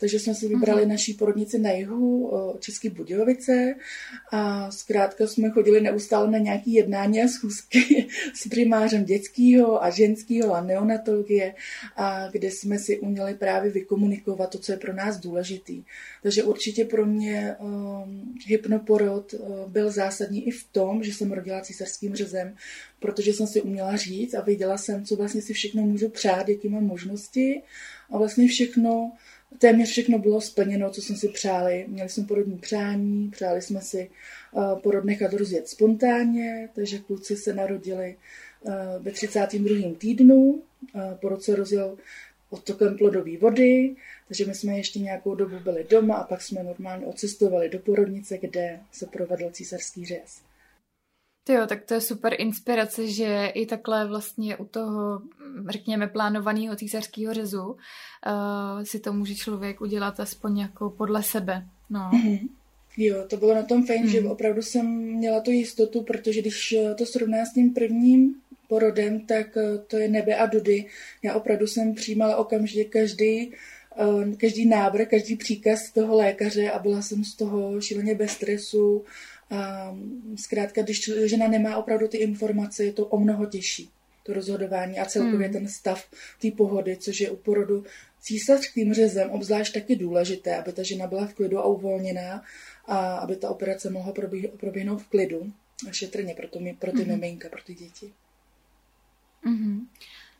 Takže 0.00 0.18
jsme 0.18 0.34
si 0.34 0.48
vybrali 0.48 0.82
uh-huh. 0.82 0.88
naší 0.88 1.14
porodnici 1.14 1.58
na 1.58 1.70
jihu, 1.70 2.32
České 2.60 2.90
Budějovice 2.90 3.74
a 4.32 4.70
zkrátka 4.70 5.26
jsme 5.26 5.50
chodili 5.50 5.80
neustále 5.80 6.30
na 6.30 6.38
nějaké 6.38 6.70
jednání 6.70 7.22
a 7.22 7.28
schůzky 7.28 8.06
s 8.34 8.48
primářem 8.48 9.04
dětského 9.04 9.84
a 9.84 9.90
ženského 9.90 10.54
a 10.54 10.60
neonatologie, 10.60 11.54
a 11.96 12.28
kde 12.30 12.50
jsme 12.50 12.78
si 12.78 12.98
uměli 12.98 13.34
právě 13.34 13.70
vykomunikovat 13.70 14.50
to, 14.50 14.58
co 14.58 14.72
je 14.72 14.78
pro 14.78 14.92
nás 14.92 15.20
důležitý. 15.20 15.84
Takže 16.22 16.42
určitě 16.42 16.84
pro 16.84 17.06
mě 17.06 17.56
um, 17.60 18.34
hypnoporod 18.46 19.34
byl 19.66 19.90
zásadní 19.90 20.48
i 20.48 20.50
v 20.50 20.64
tom, 20.72 21.02
že 21.02 21.14
jsem 21.14 21.32
rodila 21.32 21.60
císařským 21.60 22.14
řezem, 22.14 22.54
protože 23.00 23.32
jsem 23.32 23.46
si 23.46 23.62
uměla 23.62 23.96
říct 23.96 24.34
a 24.34 24.40
věděla 24.40 24.78
jsem, 24.78 25.04
co 25.04 25.16
vlastně 25.16 25.42
si 25.42 25.52
všechno 25.52 25.82
můžu 25.82 26.08
přát, 26.08 26.48
jaký 26.48 26.68
mám 26.68 26.84
možnosti 26.84 27.62
a 28.10 28.18
vlastně 28.18 28.48
všechno 28.48 29.12
téměř 29.58 29.90
všechno 29.90 30.18
bylo 30.18 30.40
splněno, 30.40 30.90
co 30.90 31.02
jsme 31.02 31.16
si 31.16 31.28
přáli. 31.28 31.84
Měli 31.88 32.08
jsme 32.08 32.24
porodní 32.24 32.58
přání, 32.58 33.30
přáli 33.30 33.62
jsme 33.62 33.80
si 33.80 34.10
uh, 34.52 34.78
porod 34.78 35.04
nechat 35.04 35.32
rozjet 35.32 35.68
spontánně, 35.68 36.68
takže 36.74 36.98
kluci 36.98 37.36
se 37.36 37.54
narodili 37.54 38.16
uh, 38.60 38.74
ve 38.98 39.10
32. 39.10 39.94
týdnu. 39.98 40.62
Uh, 40.94 41.14
porod 41.20 41.42
se 41.42 41.56
rozjel 41.56 41.98
odtokem 42.50 42.96
plodové 42.96 43.36
vody, 43.36 43.96
takže 44.28 44.44
my 44.44 44.54
jsme 44.54 44.76
ještě 44.76 44.98
nějakou 44.98 45.34
dobu 45.34 45.58
byli 45.60 45.86
doma 45.90 46.14
a 46.14 46.24
pak 46.24 46.42
jsme 46.42 46.62
normálně 46.62 47.06
odcestovali 47.06 47.68
do 47.68 47.78
porodnice, 47.78 48.38
kde 48.38 48.80
se 48.92 49.06
provedl 49.06 49.50
císařský 49.50 50.06
řez. 50.06 50.45
Jo, 51.48 51.66
tak 51.66 51.84
to 51.84 51.94
je 51.94 52.00
super 52.00 52.34
inspirace, 52.38 53.06
že 53.06 53.52
i 53.54 53.66
takhle 53.66 54.06
vlastně 54.06 54.56
u 54.56 54.64
toho, 54.64 55.22
řekněme, 55.68 56.06
plánovaného 56.06 56.76
císařského 56.76 57.34
řezu 57.34 57.64
uh, 57.64 57.76
si 58.82 59.00
to 59.00 59.12
může 59.12 59.34
člověk 59.34 59.80
udělat 59.80 60.20
aspoň 60.20 60.58
jako 60.58 60.90
podle 60.90 61.22
sebe. 61.22 61.66
No. 61.90 62.10
Mm-hmm. 62.12 62.48
Jo, 62.96 63.24
to 63.28 63.36
bylo 63.36 63.54
na 63.54 63.62
tom 63.62 63.86
fajn, 63.86 64.02
mm. 64.02 64.08
že 64.08 64.20
mhm. 64.20 64.30
opravdu 64.30 64.62
jsem 64.62 64.86
měla 64.96 65.40
tu 65.40 65.50
jistotu, 65.50 66.02
protože 66.02 66.40
když 66.40 66.74
to 66.98 67.06
srovná 67.06 67.44
s 67.44 67.52
tím 67.52 67.74
prvním 67.74 68.34
porodem, 68.68 69.20
tak 69.20 69.56
eh, 69.56 69.78
to 69.86 69.96
je 69.96 70.08
nebe 70.08 70.34
a 70.34 70.46
dudy. 70.46 70.86
Já 71.22 71.34
opravdu 71.34 71.66
jsem 71.66 71.94
přijímala 71.94 72.36
okamžitě 72.36 72.84
každý, 72.84 73.52
eh, 73.98 74.36
každý 74.36 74.66
návrh, 74.66 75.08
každý 75.08 75.36
příkaz 75.36 75.90
toho 75.90 76.16
lékaře 76.16 76.70
a 76.70 76.78
byla 76.78 77.02
jsem 77.02 77.24
z 77.24 77.34
toho 77.34 77.80
šíleně 77.80 78.14
bez 78.14 78.30
stresu 78.30 79.04
a 79.50 79.96
zkrátka, 80.36 80.82
když 80.82 81.10
žena 81.24 81.48
nemá 81.48 81.76
opravdu 81.76 82.08
ty 82.08 82.16
informace, 82.16 82.84
je 82.84 82.92
to 82.92 83.06
o 83.06 83.18
mnoho 83.18 83.46
těžší, 83.46 83.90
to 84.22 84.32
rozhodování 84.32 84.98
a 84.98 85.04
celkově 85.04 85.46
hmm. 85.46 85.52
ten 85.52 85.68
stav 85.68 86.04
té 86.40 86.50
pohody, 86.50 86.96
což 86.96 87.20
je 87.20 87.30
u 87.30 87.36
porodu 87.36 87.84
císařským 88.20 88.94
řezem 88.94 89.30
obzvlášť 89.30 89.74
taky 89.74 89.96
důležité, 89.96 90.56
aby 90.56 90.72
ta 90.72 90.82
žena 90.82 91.06
byla 91.06 91.26
v 91.26 91.34
klidu 91.34 91.58
a 91.58 91.64
uvolněná 91.64 92.42
a 92.86 93.16
aby 93.16 93.36
ta 93.36 93.50
operace 93.50 93.90
mohla 93.90 94.12
proběhnout 94.56 95.02
v 95.02 95.08
klidu 95.08 95.52
a 95.88 95.92
šetrně 95.92 96.34
pro, 96.34 96.48
to, 96.48 96.58
pro 96.78 96.92
ty 96.92 97.02
hmm. 97.02 97.08
miminka, 97.08 97.48
pro 97.48 97.62
ty 97.66 97.74
děti. 97.74 98.12
Mm-hmm. 99.46 99.86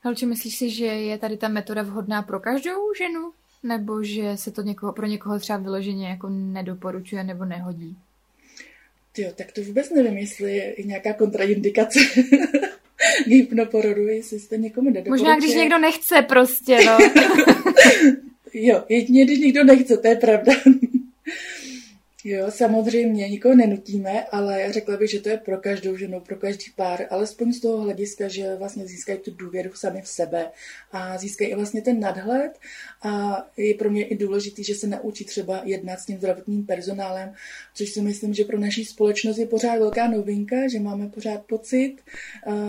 Helči, 0.00 0.26
myslíš 0.26 0.58
si, 0.58 0.70
že 0.70 0.86
je 0.86 1.18
tady 1.18 1.36
ta 1.36 1.48
metoda 1.48 1.82
vhodná 1.82 2.22
pro 2.22 2.40
každou 2.40 2.94
ženu? 2.98 3.32
Nebo 3.62 4.02
že 4.02 4.36
se 4.36 4.50
to 4.50 4.62
někoho, 4.62 4.92
pro 4.92 5.06
někoho 5.06 5.38
třeba 5.38 5.58
vyloženě 5.58 6.08
jako 6.08 6.28
nedoporučuje 6.28 7.24
nebo 7.24 7.44
nehodí? 7.44 7.96
Jo, 9.18 9.32
tak 9.34 9.52
to 9.52 9.62
vůbec 9.62 9.90
nevím, 9.90 10.18
jestli 10.18 10.56
je 10.56 10.74
nějaká 10.84 11.12
kontraindikace 11.12 11.98
k 13.24 13.26
hypnoporodu, 13.26 14.06
jestli 14.08 14.40
to 14.40 14.54
někomu 14.54 14.90
nedoporučuje. 14.90 15.30
Možná, 15.30 15.38
když 15.38 15.54
někdo 15.54 15.78
nechce 15.78 16.22
prostě, 16.22 16.78
no. 16.86 16.98
jo, 18.52 18.84
jedině, 18.88 19.24
když 19.24 19.38
někdo 19.38 19.64
nechce, 19.64 19.96
to 19.96 20.08
je 20.08 20.16
pravda. 20.16 20.52
Jo, 22.28 22.50
samozřejmě, 22.50 23.28
nikoho 23.28 23.54
nenutíme, 23.54 24.24
ale 24.24 24.72
řekla 24.72 24.96
bych, 24.96 25.10
že 25.10 25.20
to 25.20 25.28
je 25.28 25.36
pro 25.36 25.58
každou 25.58 25.96
ženu, 25.96 26.20
pro 26.20 26.36
každý 26.36 26.64
pár, 26.76 27.06
alespoň 27.10 27.52
z 27.52 27.60
toho 27.60 27.80
hlediska, 27.80 28.28
že 28.28 28.56
vlastně 28.56 28.86
získají 28.86 29.18
tu 29.18 29.30
důvěru 29.30 29.70
sami 29.74 30.02
v 30.02 30.08
sebe 30.08 30.50
a 30.92 31.18
získají 31.18 31.50
i 31.50 31.54
vlastně 31.54 31.82
ten 31.82 32.00
nadhled. 32.00 32.58
A 33.02 33.42
je 33.56 33.74
pro 33.74 33.90
mě 33.90 34.04
i 34.04 34.16
důležitý, 34.16 34.64
že 34.64 34.74
se 34.74 34.86
naučí 34.86 35.24
třeba 35.24 35.60
jednat 35.64 36.00
s 36.00 36.06
tím 36.06 36.18
zdravotním 36.18 36.66
personálem, 36.66 37.34
což 37.74 37.90
si 37.90 38.00
myslím, 38.00 38.34
že 38.34 38.44
pro 38.44 38.58
naší 38.58 38.84
společnost 38.84 39.38
je 39.38 39.46
pořád 39.46 39.78
velká 39.78 40.10
novinka, 40.10 40.68
že 40.68 40.80
máme 40.80 41.08
pořád 41.08 41.44
pocit, 41.46 41.96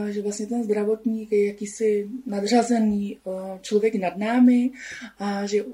že 0.10 0.22
vlastně 0.22 0.48
ten 0.48 0.64
zdravotník 0.64 1.32
je 1.32 1.48
jakýsi 1.48 2.10
nadřazený 2.26 3.18
člověk 3.62 3.96
nad 3.96 4.18
námi 4.18 4.72
a 5.20 5.46
že, 5.46 5.66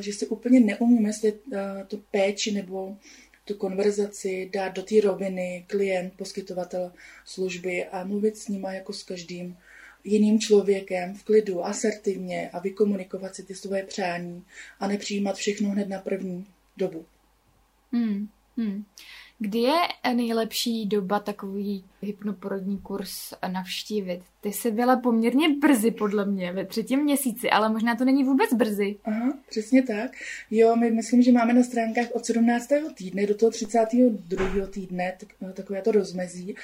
že 0.00 0.12
si 0.12 0.26
úplně 0.26 0.60
neumíme 0.60 1.10
to 1.88 1.98
péči 2.10 2.52
nebo 2.52 2.96
tu 3.48 3.54
konverzaci 3.54 4.50
dát 4.52 4.68
do 4.68 4.82
té 4.82 4.94
roviny 5.00 5.64
klient, 5.66 6.12
poskytovatel 6.16 6.92
služby 7.24 7.84
a 7.84 8.04
mluvit 8.04 8.36
s 8.36 8.48
nima 8.48 8.72
jako 8.72 8.92
s 8.92 9.02
každým 9.02 9.56
jiným 10.04 10.40
člověkem 10.40 11.14
v 11.14 11.24
klidu, 11.24 11.64
asertivně 11.64 12.50
a 12.52 12.58
vykomunikovat 12.58 13.34
si 13.34 13.42
ty 13.42 13.54
svoje 13.54 13.82
přání 13.82 14.44
a 14.80 14.88
nepřijímat 14.88 15.36
všechno 15.36 15.70
hned 15.70 15.88
na 15.88 15.98
první 15.98 16.46
dobu. 16.76 17.06
Hmm, 17.92 18.28
hmm. 18.56 18.84
Kdy 19.38 19.58
je 19.58 19.78
nejlepší 20.14 20.86
doba 20.86 21.20
takový 21.20 21.84
hypnoporodní 22.02 22.78
kurz 22.78 23.34
navštívit? 23.48 24.22
Ty 24.40 24.52
jsi 24.52 24.70
byla 24.70 24.96
poměrně 24.96 25.48
brzy, 25.48 25.90
podle 25.90 26.26
mě, 26.26 26.52
ve 26.52 26.64
třetím 26.66 27.00
měsíci, 27.00 27.50
ale 27.50 27.68
možná 27.68 27.96
to 27.96 28.04
není 28.04 28.24
vůbec 28.24 28.54
brzy. 28.54 28.96
Aha, 29.04 29.38
přesně 29.48 29.82
tak. 29.82 30.10
Jo, 30.50 30.76
my 30.76 30.90
myslím, 30.90 31.22
že 31.22 31.32
máme 31.32 31.54
na 31.54 31.62
stránkách 31.62 32.06
od 32.12 32.26
17. 32.26 32.68
týdne 32.94 33.26
do 33.26 33.34
toho 33.34 33.50
32. 33.50 34.66
týdne 34.66 35.16
takové 35.54 35.82
to 35.82 35.92
rozmezí 35.92 36.54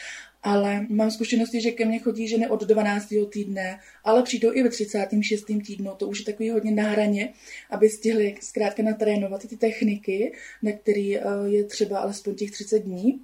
ale 0.44 0.86
mám 0.88 1.10
zkušenosti, 1.10 1.60
že 1.60 1.70
ke 1.70 1.84
mně 1.84 1.98
chodí 1.98 2.28
ženy 2.28 2.48
od 2.48 2.62
12. 2.62 3.08
týdne, 3.32 3.80
ale 4.04 4.22
přijdou 4.22 4.52
i 4.52 4.62
ve 4.62 4.68
36. 4.68 5.44
týdnu, 5.66 5.90
to 5.96 6.08
už 6.08 6.18
je 6.18 6.24
takový 6.24 6.50
hodně 6.50 6.70
na 6.70 6.82
hraně, 6.82 7.32
aby 7.70 7.88
stihli 7.88 8.34
zkrátka 8.40 8.82
natrénovat 8.82 9.46
ty 9.46 9.56
techniky, 9.56 10.32
na 10.62 10.72
který 10.72 11.18
eh, 11.18 11.22
je 11.46 11.64
třeba 11.64 11.98
alespoň 11.98 12.34
těch 12.34 12.50
30 12.50 12.78
dní 12.78 13.20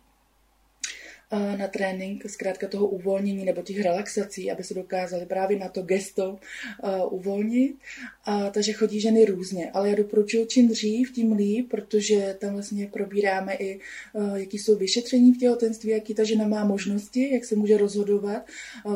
na 1.57 1.69
trénink 1.69 2.31
zkrátka 2.31 2.69
toho 2.69 2.87
uvolnění 2.87 3.45
nebo 3.45 3.63
těch 3.63 3.81
relaxací, 3.81 4.51
aby 4.51 4.65
se 4.65 4.75
dokázali 4.75 5.27
právě 5.27 5.59
na 5.59 5.69
to 5.69 5.83
gesto 5.83 6.31
uh, 6.31 7.15
uvolnit. 7.15 7.77
A, 8.25 8.51
takže 8.51 8.73
chodí 8.73 9.01
ženy 9.01 9.25
různě, 9.25 9.71
ale 9.71 9.89
já 9.89 9.95
doporučuji 9.95 10.47
čím 10.47 10.69
dřív, 10.69 11.13
tím 11.13 11.33
líp, 11.33 11.71
protože 11.71 12.37
tam 12.41 12.53
vlastně 12.53 12.87
probíráme 12.87 13.55
i, 13.55 13.81
uh, 14.13 14.35
jaký 14.35 14.59
jsou 14.59 14.77
vyšetření 14.77 15.33
v 15.33 15.39
těhotenství, 15.39 15.91
jaký 15.91 16.15
ta 16.15 16.25
žena 16.25 16.49
má 16.49 16.65
možnosti, 16.65 17.35
jak 17.35 17.45
se 17.45 17.57
může 17.57 17.77
rozhodovat, 17.79 18.43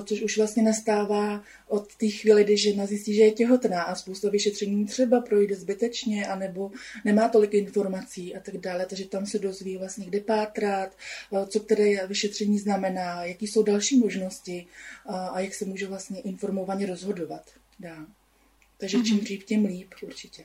což 0.04 0.22
už 0.22 0.36
vlastně 0.36 0.62
nastává 0.62 1.42
od 1.74 1.94
té 1.96 2.08
chvíli, 2.08 2.44
kdy 2.44 2.56
žena 2.56 2.86
zjistí, 2.86 3.14
že 3.14 3.22
je 3.22 3.30
těhotná 3.30 3.82
a 3.82 3.94
spousta 3.94 4.30
vyšetření 4.30 4.86
třeba 4.86 5.20
projde 5.20 5.56
zbytečně, 5.56 6.26
anebo 6.26 6.70
nemá 7.04 7.28
tolik 7.28 7.54
informací 7.54 8.36
a 8.36 8.40
tak 8.40 8.56
dále, 8.56 8.86
takže 8.86 9.08
tam 9.08 9.26
se 9.26 9.38
dozví 9.38 9.76
vlastně, 9.76 10.06
kde 10.06 10.20
pátrat, 10.20 10.96
co 11.48 11.60
které 11.60 12.06
vyšetření 12.06 12.58
znamená, 12.58 13.24
jaký 13.24 13.46
jsou 13.46 13.62
další 13.62 13.98
možnosti 13.98 14.66
a 15.06 15.40
jak 15.40 15.54
se 15.54 15.64
může 15.64 15.86
vlastně 15.86 16.20
informovaně 16.20 16.86
rozhodovat 16.86 17.50
dá. 17.80 18.06
Takže 18.78 18.98
čím 19.02 19.16
mhm. 19.16 19.24
dřív, 19.24 19.44
tím 19.44 19.64
líp 19.64 19.94
určitě. 20.02 20.44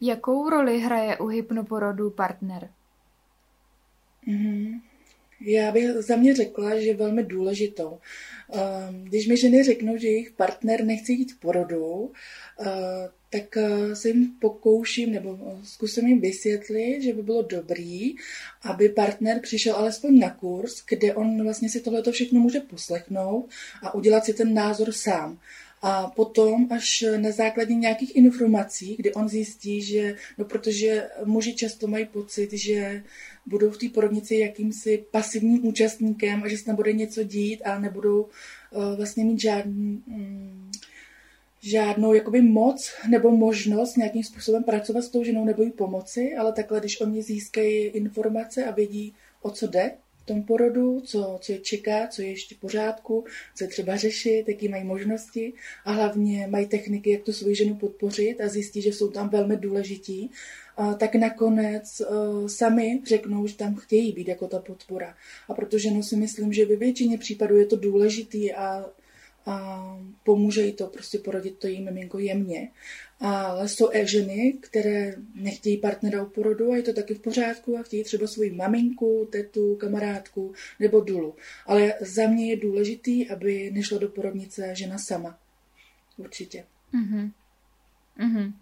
Jakou 0.00 0.50
roli 0.50 0.80
hraje 0.80 1.18
u 1.18 1.26
hypnoporodu 1.26 2.10
partner? 2.10 2.70
Mm-hmm. 4.26 4.80
Já 5.40 5.72
bych 5.72 5.90
za 5.90 6.16
mě 6.16 6.34
řekla, 6.34 6.80
že 6.80 6.86
je 6.86 6.96
velmi 6.96 7.22
důležitou. 7.22 7.98
Ehm, 8.52 9.04
když 9.04 9.26
mi 9.26 9.36
ženy 9.36 9.62
řeknou, 9.62 9.96
že 9.96 10.08
jejich 10.08 10.30
partner 10.30 10.84
nechce 10.84 11.12
jít 11.12 11.32
k 11.32 11.40
porodu, 11.40 12.12
eh, 12.60 13.08
tak 13.30 13.56
eh, 13.56 13.96
se 13.96 14.08
jim 14.08 14.32
pokouším 14.40 15.12
nebo 15.12 15.38
eh, 15.46 15.58
zkusím 15.64 16.06
jim 16.06 16.20
vysvětlit, 16.20 17.02
že 17.02 17.12
by 17.12 17.22
bylo 17.22 17.42
dobrý, 17.42 18.14
aby 18.62 18.88
partner 18.88 19.40
přišel 19.40 19.76
alespoň 19.76 20.18
na 20.18 20.30
kurz, 20.30 20.84
kde 20.88 21.14
on 21.14 21.42
vlastně 21.42 21.68
si 21.68 21.80
tohleto 21.80 22.12
všechno 22.12 22.40
může 22.40 22.60
poslechnout 22.60 23.48
a 23.82 23.94
udělat 23.94 24.24
si 24.24 24.34
ten 24.34 24.54
názor 24.54 24.92
sám. 24.92 25.38
A 25.86 26.06
potom 26.06 26.66
až 26.70 27.04
na 27.16 27.30
základě 27.30 27.74
nějakých 27.74 28.16
informací, 28.16 28.96
kdy 28.98 29.12
on 29.14 29.28
zjistí, 29.28 29.82
že, 29.82 30.16
no 30.38 30.44
protože 30.44 31.08
muži 31.24 31.54
často 31.54 31.86
mají 31.86 32.06
pocit, 32.06 32.52
že 32.52 33.02
budou 33.46 33.70
v 33.70 33.78
té 33.78 33.88
porodnici 33.88 34.36
jakýmsi 34.36 35.04
pasivním 35.10 35.66
účastníkem 35.66 36.42
a 36.42 36.48
že 36.48 36.58
se 36.58 36.64
tam 36.64 36.76
bude 36.76 36.92
něco 36.92 37.22
dít 37.22 37.62
a 37.62 37.78
nebudou 37.78 38.22
uh, 38.22 38.96
vlastně 38.96 39.24
mít 39.24 39.40
žádný, 39.40 40.02
um, 40.06 40.70
žádnou 41.60 42.14
jakoby 42.14 42.42
moc 42.42 42.92
nebo 43.10 43.30
možnost 43.30 43.96
nějakým 43.96 44.24
způsobem 44.24 44.64
pracovat 44.64 45.02
s 45.02 45.08
tou 45.08 45.24
ženou 45.24 45.44
nebo 45.44 45.62
jí 45.62 45.70
pomoci, 45.70 46.34
ale 46.34 46.52
takhle, 46.52 46.80
když 46.80 47.00
oni 47.00 47.22
získají 47.22 47.84
informace 47.84 48.64
a 48.64 48.70
vědí, 48.70 49.14
o 49.42 49.50
co 49.50 49.66
jde 49.66 49.92
v 50.24 50.26
tom 50.26 50.42
porodu, 50.42 51.00
co, 51.00 51.38
co 51.40 51.52
je 51.52 51.58
čeká, 51.58 52.06
co 52.06 52.22
je 52.22 52.28
ještě 52.28 52.54
v 52.54 52.58
pořádku, 52.58 53.24
co 53.54 53.64
je 53.64 53.68
třeba 53.68 53.96
řešit, 53.96 54.44
jaký 54.48 54.68
mají 54.68 54.84
možnosti 54.84 55.52
a 55.84 55.92
hlavně 55.92 56.46
mají 56.46 56.66
techniky, 56.66 57.10
jak 57.10 57.22
tu 57.22 57.32
svoji 57.32 57.54
ženu 57.54 57.74
podpořit 57.74 58.40
a 58.40 58.48
zjistí, 58.48 58.82
že 58.82 58.92
jsou 58.92 59.10
tam 59.10 59.28
velmi 59.28 59.56
důležití, 59.56 60.30
tak 60.98 61.14
nakonec 61.14 62.00
uh, 62.00 62.46
sami 62.46 63.00
řeknou, 63.06 63.46
že 63.46 63.56
tam 63.56 63.74
chtějí 63.74 64.12
být 64.12 64.28
jako 64.28 64.48
ta 64.48 64.58
podpora. 64.58 65.14
A 65.48 65.54
protože 65.54 65.90
no 65.90 66.02
si 66.02 66.16
myslím, 66.16 66.52
že 66.52 66.66
ve 66.66 66.76
většině 66.76 67.18
případů 67.18 67.56
je 67.56 67.66
to 67.66 67.76
důležitý 67.76 68.52
a 68.52 68.86
a 69.46 69.98
pomůže 70.24 70.62
jí 70.62 70.72
to 70.72 70.86
prostě 70.86 71.18
porodit 71.18 71.58
to 71.58 71.66
jí 71.66 71.82
miminko 71.82 72.18
jemně. 72.18 72.70
Ale 73.20 73.68
jsou 73.68 73.94
i 73.94 74.06
ženy, 74.06 74.52
které 74.60 75.14
nechtějí 75.34 75.76
partnera 75.76 76.22
u 76.22 76.26
porodu 76.26 76.72
a 76.72 76.76
je 76.76 76.82
to 76.82 76.92
taky 76.92 77.14
v 77.14 77.20
pořádku 77.20 77.78
a 77.78 77.82
chtějí 77.82 78.04
třeba 78.04 78.26
svoji 78.26 78.50
maminku, 78.50 79.28
tetu, 79.32 79.76
kamarádku 79.76 80.52
nebo 80.80 81.00
dulu. 81.00 81.34
Ale 81.66 81.94
za 82.00 82.26
mě 82.26 82.50
je 82.50 82.56
důležitý, 82.56 83.30
aby 83.30 83.70
nešla 83.70 83.98
do 83.98 84.08
porodnice 84.08 84.74
žena 84.74 84.96
sama. 84.98 85.38
Určitě. 86.16 86.64
Mm-hmm. 86.94 87.30
Mm-hmm. 88.18 88.52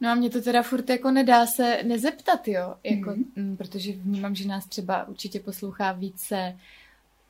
No 0.00 0.10
a 0.10 0.14
mě 0.14 0.30
to 0.30 0.42
teda 0.42 0.62
furt 0.62 0.90
jako 0.90 1.10
nedá 1.10 1.46
se 1.46 1.80
nezeptat, 1.82 2.48
jo, 2.48 2.74
jako, 2.84 3.14
mm. 3.36 3.56
protože 3.56 3.92
vnímám, 3.92 4.34
že 4.34 4.48
nás 4.48 4.66
třeba 4.66 5.08
určitě 5.08 5.40
poslouchá 5.40 5.92
více 5.92 6.56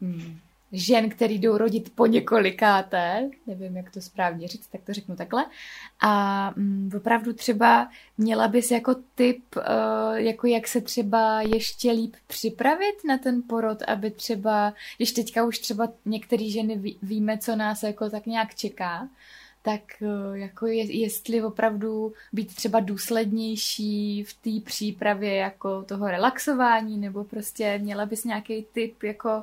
mm, 0.00 0.38
žen, 0.72 1.10
který 1.10 1.38
jdou 1.38 1.56
rodit 1.56 1.92
po 1.94 2.06
několikáté, 2.06 3.30
nevím, 3.46 3.76
jak 3.76 3.90
to 3.90 4.00
správně 4.00 4.48
říct, 4.48 4.66
tak 4.66 4.80
to 4.82 4.92
řeknu 4.92 5.16
takhle. 5.16 5.46
A 6.00 6.52
mm, 6.56 6.90
opravdu 6.96 7.32
třeba 7.32 7.88
měla 8.18 8.48
bys 8.48 8.70
jako 8.70 8.94
tip, 9.14 9.56
uh, 9.56 9.62
jako 10.14 10.46
jak 10.46 10.68
se 10.68 10.80
třeba 10.80 11.40
ještě 11.42 11.90
líp 11.90 12.16
připravit 12.26 12.94
na 13.08 13.18
ten 13.18 13.42
porod, 13.42 13.82
aby 13.82 14.10
třeba, 14.10 14.74
když 14.96 15.12
teďka 15.12 15.44
už 15.44 15.58
třeba 15.58 15.88
některé 16.04 16.50
ženy 16.50 16.78
ví, 16.78 16.98
víme, 17.02 17.38
co 17.38 17.56
nás 17.56 17.82
jako 17.82 18.10
tak 18.10 18.26
nějak 18.26 18.54
čeká, 18.54 19.08
tak 19.62 19.80
uh, 20.00 20.36
jako 20.36 20.66
je, 20.66 21.00
jestli 21.00 21.42
opravdu 21.42 22.12
být 22.32 22.54
třeba 22.54 22.80
důslednější 22.80 24.24
v 24.24 24.34
té 24.34 24.50
přípravě 24.64 25.34
jako 25.34 25.82
toho 25.82 26.06
relaxování, 26.06 26.98
nebo 26.98 27.24
prostě 27.24 27.78
měla 27.78 28.06
bys 28.06 28.24
nějaký 28.24 28.66
tip, 28.72 29.02
jako 29.02 29.42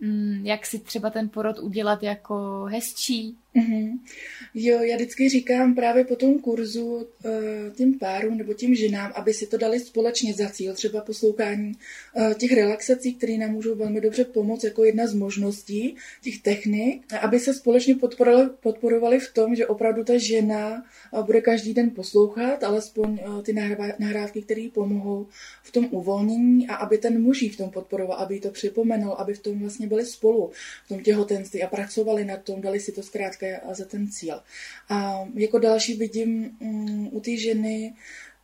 Mm, 0.00 0.40
jak 0.46 0.66
si 0.66 0.78
třeba 0.78 1.10
ten 1.10 1.28
porod 1.28 1.58
udělat 1.58 2.02
jako 2.02 2.64
hezčí, 2.70 3.38
Mm-hmm. 3.56 3.98
Jo, 4.54 4.78
já 4.82 4.96
vždycky 4.96 5.28
říkám 5.28 5.74
právě 5.74 6.04
po 6.04 6.16
tom 6.16 6.38
kurzu 6.38 6.94
uh, 6.94 7.04
těm 7.74 7.98
párům 7.98 8.38
nebo 8.38 8.54
těm 8.54 8.74
ženám, 8.74 9.12
aby 9.14 9.34
si 9.34 9.46
to 9.46 9.56
dali 9.56 9.80
společně 9.80 10.34
za 10.34 10.48
cíl, 10.48 10.74
třeba 10.74 11.00
poslouchání 11.00 11.72
uh, 12.14 12.34
těch 12.34 12.52
relaxací, 12.52 13.14
které 13.14 13.32
nám 13.32 13.50
můžou 13.50 13.74
velmi 13.74 14.00
dobře 14.00 14.24
pomoct 14.24 14.64
jako 14.64 14.84
jedna 14.84 15.06
z 15.06 15.14
možností 15.14 15.96
těch 16.22 16.42
technik, 16.42 17.12
aby 17.20 17.40
se 17.40 17.54
společně 17.54 17.94
podporovali, 17.94 18.50
podporovali 18.60 19.20
v 19.20 19.32
tom, 19.32 19.54
že 19.54 19.66
opravdu 19.66 20.04
ta 20.04 20.18
žena 20.18 20.84
uh, 21.10 21.26
bude 21.26 21.40
každý 21.40 21.74
den 21.74 21.90
poslouchat, 21.90 22.64
alespoň 22.64 23.18
ty 23.42 23.52
nahrávky, 23.98 24.42
které 24.42 24.68
pomohou 24.72 25.26
v 25.62 25.72
tom 25.72 25.88
uvolnění 25.90 26.68
a 26.68 26.74
aby 26.74 26.98
ten 26.98 27.22
muž 27.22 27.42
v 27.42 27.56
tom 27.56 27.70
podporoval, 27.70 28.16
aby 28.18 28.40
to 28.40 28.50
připomenul, 28.50 29.12
aby 29.12 29.34
v 29.34 29.38
tom 29.38 29.60
vlastně 29.60 29.86
byli 29.86 30.06
spolu, 30.06 30.50
v 30.84 30.88
tom 30.88 31.00
těhotenství 31.00 31.62
a 31.62 31.66
pracovali 31.66 32.24
na 32.24 32.36
tom, 32.36 32.60
dali 32.60 32.80
si 32.80 32.92
to 32.92 33.02
zkrátka 33.02 33.45
za 33.74 33.84
ten 33.84 34.08
cíl. 34.08 34.42
A 34.88 35.28
jako 35.34 35.58
další 35.58 35.94
vidím 35.94 36.56
um, 36.60 37.08
u 37.12 37.20
té 37.20 37.36
ženy 37.36 37.94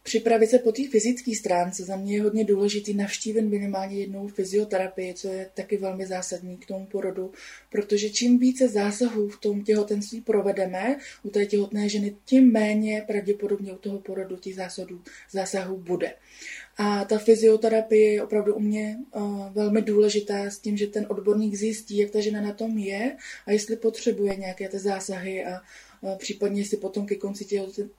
připravit 0.02 0.46
se 0.46 0.58
po 0.58 0.72
té 0.72 0.82
fyzické 0.88 1.34
stránce. 1.34 1.84
Za 1.84 1.96
mě 1.96 2.14
je 2.14 2.22
hodně 2.22 2.44
důležitý 2.44 2.94
navštívit 2.94 3.42
minimálně 3.42 3.96
jednou 3.96 4.28
fyzioterapii, 4.28 5.14
co 5.14 5.28
je 5.28 5.50
taky 5.54 5.76
velmi 5.76 6.06
zásadní 6.06 6.56
k 6.56 6.66
tomu 6.66 6.86
porodu, 6.86 7.32
protože 7.70 8.10
čím 8.10 8.38
více 8.38 8.68
zásahů 8.68 9.28
v 9.28 9.40
tom 9.40 9.64
těhotenství 9.64 10.20
provedeme 10.20 10.96
u 11.22 11.30
té 11.30 11.46
těhotné 11.46 11.88
ženy, 11.88 12.16
tím 12.24 12.52
méně 12.52 13.04
pravděpodobně 13.06 13.72
u 13.72 13.76
toho 13.76 13.98
porodu 13.98 14.36
těch 14.36 14.54
zásahů, 14.54 15.00
zásahů 15.30 15.76
bude. 15.76 16.14
A 16.76 17.04
ta 17.04 17.18
fyzioterapie 17.18 18.12
je 18.12 18.22
opravdu 18.22 18.54
u 18.54 18.60
mě 18.60 18.98
uh, 19.14 19.52
velmi 19.52 19.82
důležitá 19.82 20.50
s 20.50 20.58
tím, 20.58 20.76
že 20.76 20.86
ten 20.86 21.06
odborník 21.08 21.54
zjistí, 21.54 21.98
jak 21.98 22.10
ta 22.10 22.20
žena 22.20 22.40
na 22.40 22.52
tom 22.52 22.78
je 22.78 23.16
a 23.46 23.52
jestli 23.52 23.76
potřebuje 23.76 24.36
nějaké 24.36 24.68
ty 24.68 24.78
zásahy 24.78 25.44
a 25.44 25.60
případně 26.16 26.64
si 26.64 26.76
potom 26.76 27.06
ke 27.06 27.14
konci 27.14 27.46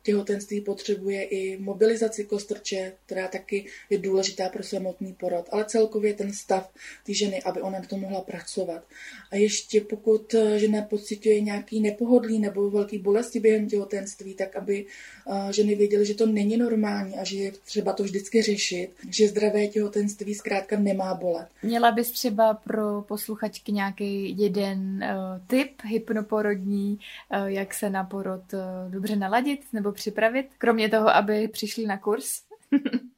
těhotenství 0.03 0.61
potřebuje 0.61 1.23
i 1.23 1.57
mobilizaci 1.57 2.23
kostrče, 2.23 2.93
která 3.05 3.27
taky 3.27 3.65
je 3.89 3.97
důležitá 3.97 4.49
pro 4.49 4.63
samotný 4.63 5.13
porod, 5.13 5.45
ale 5.51 5.65
celkově 5.65 6.13
ten 6.13 6.33
stav 6.33 6.73
té 7.05 7.13
ženy, 7.13 7.43
aby 7.43 7.61
ona 7.61 7.79
na 7.79 7.85
to 7.85 7.97
mohla 7.97 8.21
pracovat. 8.21 8.83
A 9.31 9.35
ještě 9.35 9.81
pokud 9.81 10.33
eh, 10.33 10.59
žena 10.59 10.81
pocituje 10.81 11.41
nějaký 11.41 11.79
nepohodlí 11.79 12.39
nebo 12.39 12.69
velký 12.69 12.97
bolesti 12.97 13.39
během 13.39 13.67
těhotenství, 13.67 14.33
tak 14.33 14.55
aby 14.55 14.85
eh, 15.31 15.53
ženy 15.53 15.75
věděly, 15.75 16.05
že 16.05 16.13
to 16.13 16.25
není 16.25 16.57
normální 16.57 17.15
a 17.15 17.23
že 17.23 17.37
je 17.37 17.51
třeba 17.51 17.93
to 17.93 18.03
vždycky 18.03 18.41
řešit, 18.41 18.89
že 19.09 19.27
zdravé 19.27 19.67
těhotenství 19.67 20.35
zkrátka 20.35 20.79
nemá 20.79 21.13
bolet. 21.13 21.47
Měla 21.63 21.91
bys 21.91 22.11
třeba 22.11 22.53
pro 22.53 23.01
posluchačky 23.01 23.71
nějaký 23.71 24.35
jeden 24.37 25.03
uh, 25.03 25.47
tip 25.47 25.81
hypnoporodní, 25.83 26.99
uh, 27.31 27.45
jak 27.45 27.73
se 27.73 27.89
na 27.93 28.03
porod 28.03 28.53
uh, 28.53 28.91
dobře 28.91 29.15
naladit 29.15 29.60
nebo 29.73 29.91
připravit, 29.91 30.45
kromě 30.58 30.89
toho, 30.89 31.15
aby 31.15 31.47
přišli 31.47 31.86
na 31.86 31.97
kurz? 31.97 32.25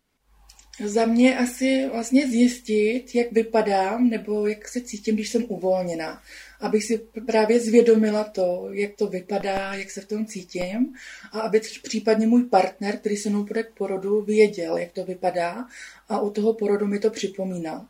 Za 0.83 1.05
mě 1.05 1.37
asi 1.37 1.89
vlastně 1.91 2.27
zjistit, 2.27 3.15
jak 3.15 3.31
vypadám 3.31 4.09
nebo 4.09 4.47
jak 4.47 4.67
se 4.67 4.81
cítím, 4.81 5.15
když 5.15 5.29
jsem 5.29 5.45
uvolněná. 5.47 6.21
Abych 6.59 6.83
si 6.83 6.97
právě 7.25 7.59
zvědomila 7.59 8.23
to, 8.23 8.67
jak 8.71 8.95
to 8.95 9.07
vypadá, 9.07 9.73
jak 9.73 9.91
se 9.91 10.01
v 10.01 10.07
tom 10.07 10.25
cítím 10.25 10.93
a 11.31 11.39
aby 11.39 11.61
případně 11.83 12.27
můj 12.27 12.43
partner, 12.43 12.97
který 12.97 13.17
se 13.17 13.29
mnou 13.29 13.43
bude 13.43 13.63
k 13.63 13.73
porodu, 13.73 14.21
věděl, 14.21 14.77
jak 14.77 14.91
to 14.91 15.05
vypadá 15.05 15.65
a 16.09 16.19
u 16.19 16.29
toho 16.29 16.53
porodu 16.53 16.87
mi 16.87 16.99
to 16.99 17.09
připomínal. 17.09 17.85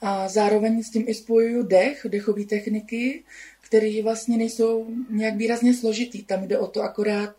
A 0.00 0.28
zároveň 0.28 0.82
s 0.82 0.90
tím 0.90 1.04
i 1.06 1.14
spojuju 1.14 1.62
dech, 1.62 2.06
dechové 2.08 2.44
techniky, 2.44 3.24
které 3.68 4.02
vlastně 4.02 4.36
nejsou 4.36 4.86
nějak 5.10 5.36
výrazně 5.36 5.74
složitý. 5.74 6.22
Tam 6.22 6.48
jde 6.48 6.58
o 6.58 6.66
to 6.66 6.82
akorát 6.82 7.36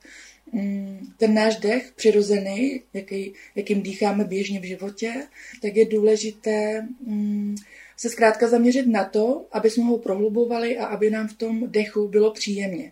Mm, 0.52 1.14
ten 1.18 1.34
náš 1.34 1.56
dech 1.56 1.92
přirozený, 1.96 2.82
jaký, 2.94 3.34
jakým 3.56 3.82
dýcháme 3.82 4.24
běžně 4.24 4.60
v 4.60 4.64
životě, 4.64 5.28
tak 5.62 5.76
je 5.76 5.86
důležité 5.86 6.88
mm, 7.06 7.56
se 7.98 8.10
zkrátka 8.10 8.48
zaměřit 8.48 8.88
na 8.88 9.04
to, 9.04 9.46
aby 9.52 9.70
jsme 9.70 9.84
ho 9.84 9.98
prohlubovali 9.98 10.78
a 10.78 10.86
aby 10.86 11.10
nám 11.10 11.28
v 11.28 11.34
tom 11.34 11.72
dechu 11.72 12.08
bylo 12.08 12.32
příjemně. 12.32 12.92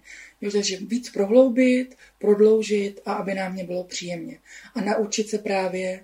Takže 0.52 0.78
víc 0.78 1.10
prohloubit, 1.10 1.95
prodloužit 2.19 3.02
a 3.06 3.13
aby 3.13 3.34
nám 3.34 3.54
mě 3.54 3.63
bylo 3.63 3.84
příjemně. 3.84 4.39
A 4.76 4.82
naučit 4.82 5.30
se 5.30 5.38
právě 5.38 6.04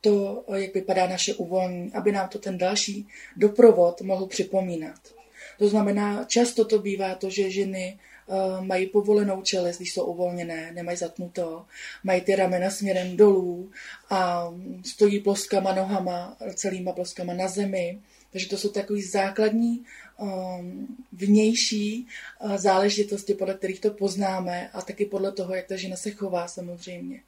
to, 0.00 0.44
jak 0.54 0.74
vypadá 0.74 1.06
naše 1.06 1.34
uvolnění, 1.34 1.92
aby 1.92 2.12
nám 2.12 2.28
to 2.28 2.38
ten 2.38 2.58
další 2.58 3.08
doprovod 3.36 4.00
mohl 4.00 4.26
připomínat. 4.26 5.13
To 5.58 5.68
znamená, 5.68 6.24
často 6.24 6.64
to 6.64 6.78
bývá 6.78 7.14
to, 7.14 7.30
že 7.30 7.50
ženy 7.50 7.98
uh, 8.26 8.64
mají 8.64 8.86
povolenou 8.86 9.42
čelist, 9.42 9.78
když 9.78 9.92
jsou 9.92 10.04
uvolněné, 10.04 10.72
nemají 10.72 10.96
zatnuto, 10.96 11.66
mají 12.04 12.20
ty 12.20 12.34
ramena 12.34 12.70
směrem 12.70 13.16
dolů 13.16 13.70
a 14.10 14.50
stojí 14.84 15.20
ploskama 15.20 15.74
nohama, 15.74 16.36
celýma 16.54 16.92
ploskama 16.92 17.34
na 17.34 17.48
zemi. 17.48 17.98
Takže 18.30 18.48
to 18.48 18.56
jsou 18.56 18.68
takové 18.68 19.02
základní 19.02 19.84
um, 20.18 20.96
vnější 21.12 22.06
uh, 22.40 22.56
záležitosti, 22.56 23.34
podle 23.34 23.54
kterých 23.54 23.80
to 23.80 23.90
poznáme 23.90 24.70
a 24.72 24.82
taky 24.82 25.06
podle 25.06 25.32
toho, 25.32 25.54
jak 25.54 25.66
ta 25.66 25.76
žena 25.76 25.96
se 25.96 26.10
chová 26.10 26.48
samozřejmě. 26.48 27.20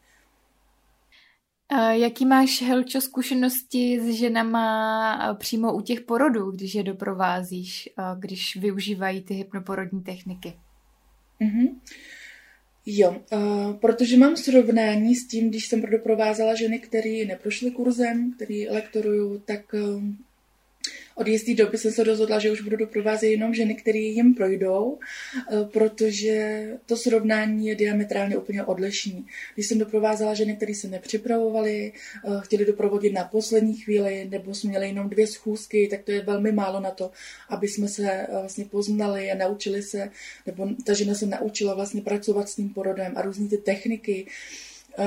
Jaký 1.90 2.26
máš, 2.26 2.62
Helčo, 2.62 3.00
zkušenosti 3.00 4.00
s 4.00 4.14
ženama 4.14 5.34
přímo 5.34 5.74
u 5.74 5.80
těch 5.80 6.00
porodů, 6.00 6.50
když 6.50 6.74
je 6.74 6.82
doprovázíš, 6.82 7.88
když 8.18 8.56
využívají 8.56 9.22
ty 9.22 9.34
hypnoporodní 9.34 10.02
techniky? 10.02 10.56
Mm-hmm. 11.40 11.68
Jo, 12.86 13.16
uh, 13.32 13.76
protože 13.76 14.16
mám 14.16 14.36
srovnání 14.36 15.14
s 15.14 15.28
tím, 15.28 15.50
když 15.50 15.68
jsem 15.68 15.82
doprovázela 15.82 16.54
ženy, 16.54 16.78
které 16.78 17.24
neprošly 17.24 17.70
kurzem, 17.70 18.32
který 18.32 18.68
lektoruju, 18.68 19.38
tak 19.38 19.60
uh, 19.72 20.02
od 21.16 21.28
jisté 21.28 21.54
doby 21.54 21.78
jsem 21.78 21.92
se 21.92 22.04
rozhodla, 22.04 22.38
že 22.38 22.52
už 22.52 22.60
budu 22.60 22.76
doprovázet 22.76 23.26
jenom 23.26 23.54
ženy, 23.54 23.74
které 23.74 23.98
jim 23.98 24.34
projdou, 24.34 24.98
eh, 24.98 25.64
protože 25.72 26.68
to 26.86 26.96
srovnání 26.96 27.66
je 27.66 27.74
diametrálně 27.74 28.36
úplně 28.36 28.64
odlišný. 28.64 29.26
Když 29.54 29.66
jsem 29.66 29.78
doprovázela 29.78 30.34
ženy, 30.34 30.56
které 30.56 30.74
se 30.74 30.88
nepřipravovaly, 30.88 31.92
eh, 31.92 32.30
chtěli 32.40 32.64
doprovodit 32.64 33.12
na 33.12 33.24
poslední 33.24 33.76
chvíli, 33.76 34.28
nebo 34.30 34.54
jsme 34.54 34.70
měli 34.70 34.86
jenom 34.86 35.08
dvě 35.08 35.26
schůzky, 35.26 35.88
tak 35.88 36.02
to 36.02 36.12
je 36.12 36.22
velmi 36.22 36.52
málo 36.52 36.80
na 36.80 36.90
to, 36.90 37.10
aby 37.48 37.68
jsme 37.68 37.88
se 37.88 38.10
eh, 38.10 38.26
vlastně 38.30 38.64
poznali 38.64 39.30
a 39.30 39.34
naučili 39.34 39.82
se, 39.82 40.10
nebo 40.46 40.68
ta 40.84 40.92
žena 40.92 41.14
se 41.14 41.26
naučila 41.26 41.74
vlastně 41.74 42.00
pracovat 42.00 42.48
s 42.48 42.54
tím 42.54 42.68
porodem 42.68 43.12
a 43.16 43.22
různý 43.22 43.48
ty 43.48 43.58
techniky, 43.58 44.26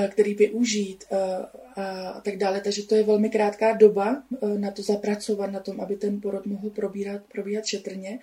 který 0.08 0.34
využít 0.34 1.04
eh, 1.12 1.80
a 1.80 2.20
tak 2.20 2.36
dále. 2.36 2.60
Takže 2.60 2.82
to 2.82 2.94
je 2.94 3.02
velmi 3.02 3.30
krátká 3.30 3.72
doba 3.72 4.22
eh, 4.42 4.58
na 4.58 4.70
to 4.70 4.82
zapracovat, 4.82 5.46
na 5.46 5.60
tom, 5.60 5.80
aby 5.80 5.96
ten 5.96 6.20
porod 6.20 6.46
mohl 6.46 6.70
probírat, 6.70 7.22
probíhat 7.32 7.66
šetrně. 7.66 8.18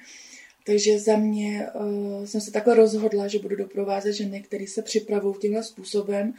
Takže 0.67 0.99
za 0.99 1.17
mě 1.17 1.67
uh, 1.73 2.25
jsem 2.25 2.41
se 2.41 2.51
takhle 2.51 2.75
rozhodla, 2.75 3.27
že 3.27 3.39
budu 3.39 3.55
doprovázet 3.55 4.13
ženy, 4.13 4.41
které 4.41 4.67
se 4.67 4.81
připravují 4.81 5.35
tímhle 5.41 5.63
způsobem, 5.63 6.33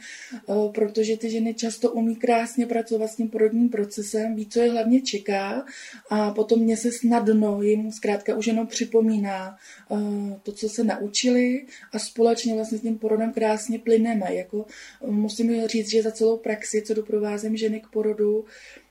uh, 0.45 0.71
protože 0.71 1.17
ty 1.17 1.29
ženy 1.29 1.53
často 1.53 1.91
umí 1.91 2.15
krásně 2.15 2.65
pracovat 2.65 3.07
s 3.07 3.15
tím 3.15 3.29
porodním 3.29 3.69
procesem, 3.69 4.35
ví, 4.35 4.45
co 4.45 4.59
je 4.59 4.71
hlavně 4.71 5.01
čeká 5.01 5.65
a 6.09 6.31
potom 6.31 6.59
mě 6.59 6.77
se 6.77 6.91
snadno 6.91 7.61
jim 7.61 7.91
zkrátka 7.91 8.35
už 8.35 8.47
jenom 8.47 8.67
připomíná 8.67 9.57
uh, 9.89 10.33
to, 10.43 10.51
co 10.51 10.69
se 10.69 10.83
naučili 10.83 11.65
a 11.93 11.99
společně 11.99 12.53
vlastně 12.53 12.77
s 12.77 12.81
tím 12.81 12.97
porodem 12.97 13.33
krásně 13.33 13.79
plyneme. 13.79 14.35
Jako, 14.35 14.65
musím 15.05 15.67
říct, 15.67 15.89
že 15.89 16.03
za 16.03 16.11
celou 16.11 16.37
praxi, 16.37 16.81
co 16.81 16.93
doprovázím 16.93 17.57
ženy 17.57 17.79
k 17.79 17.87
porodu, 17.87 18.45
Mm, 18.45 18.88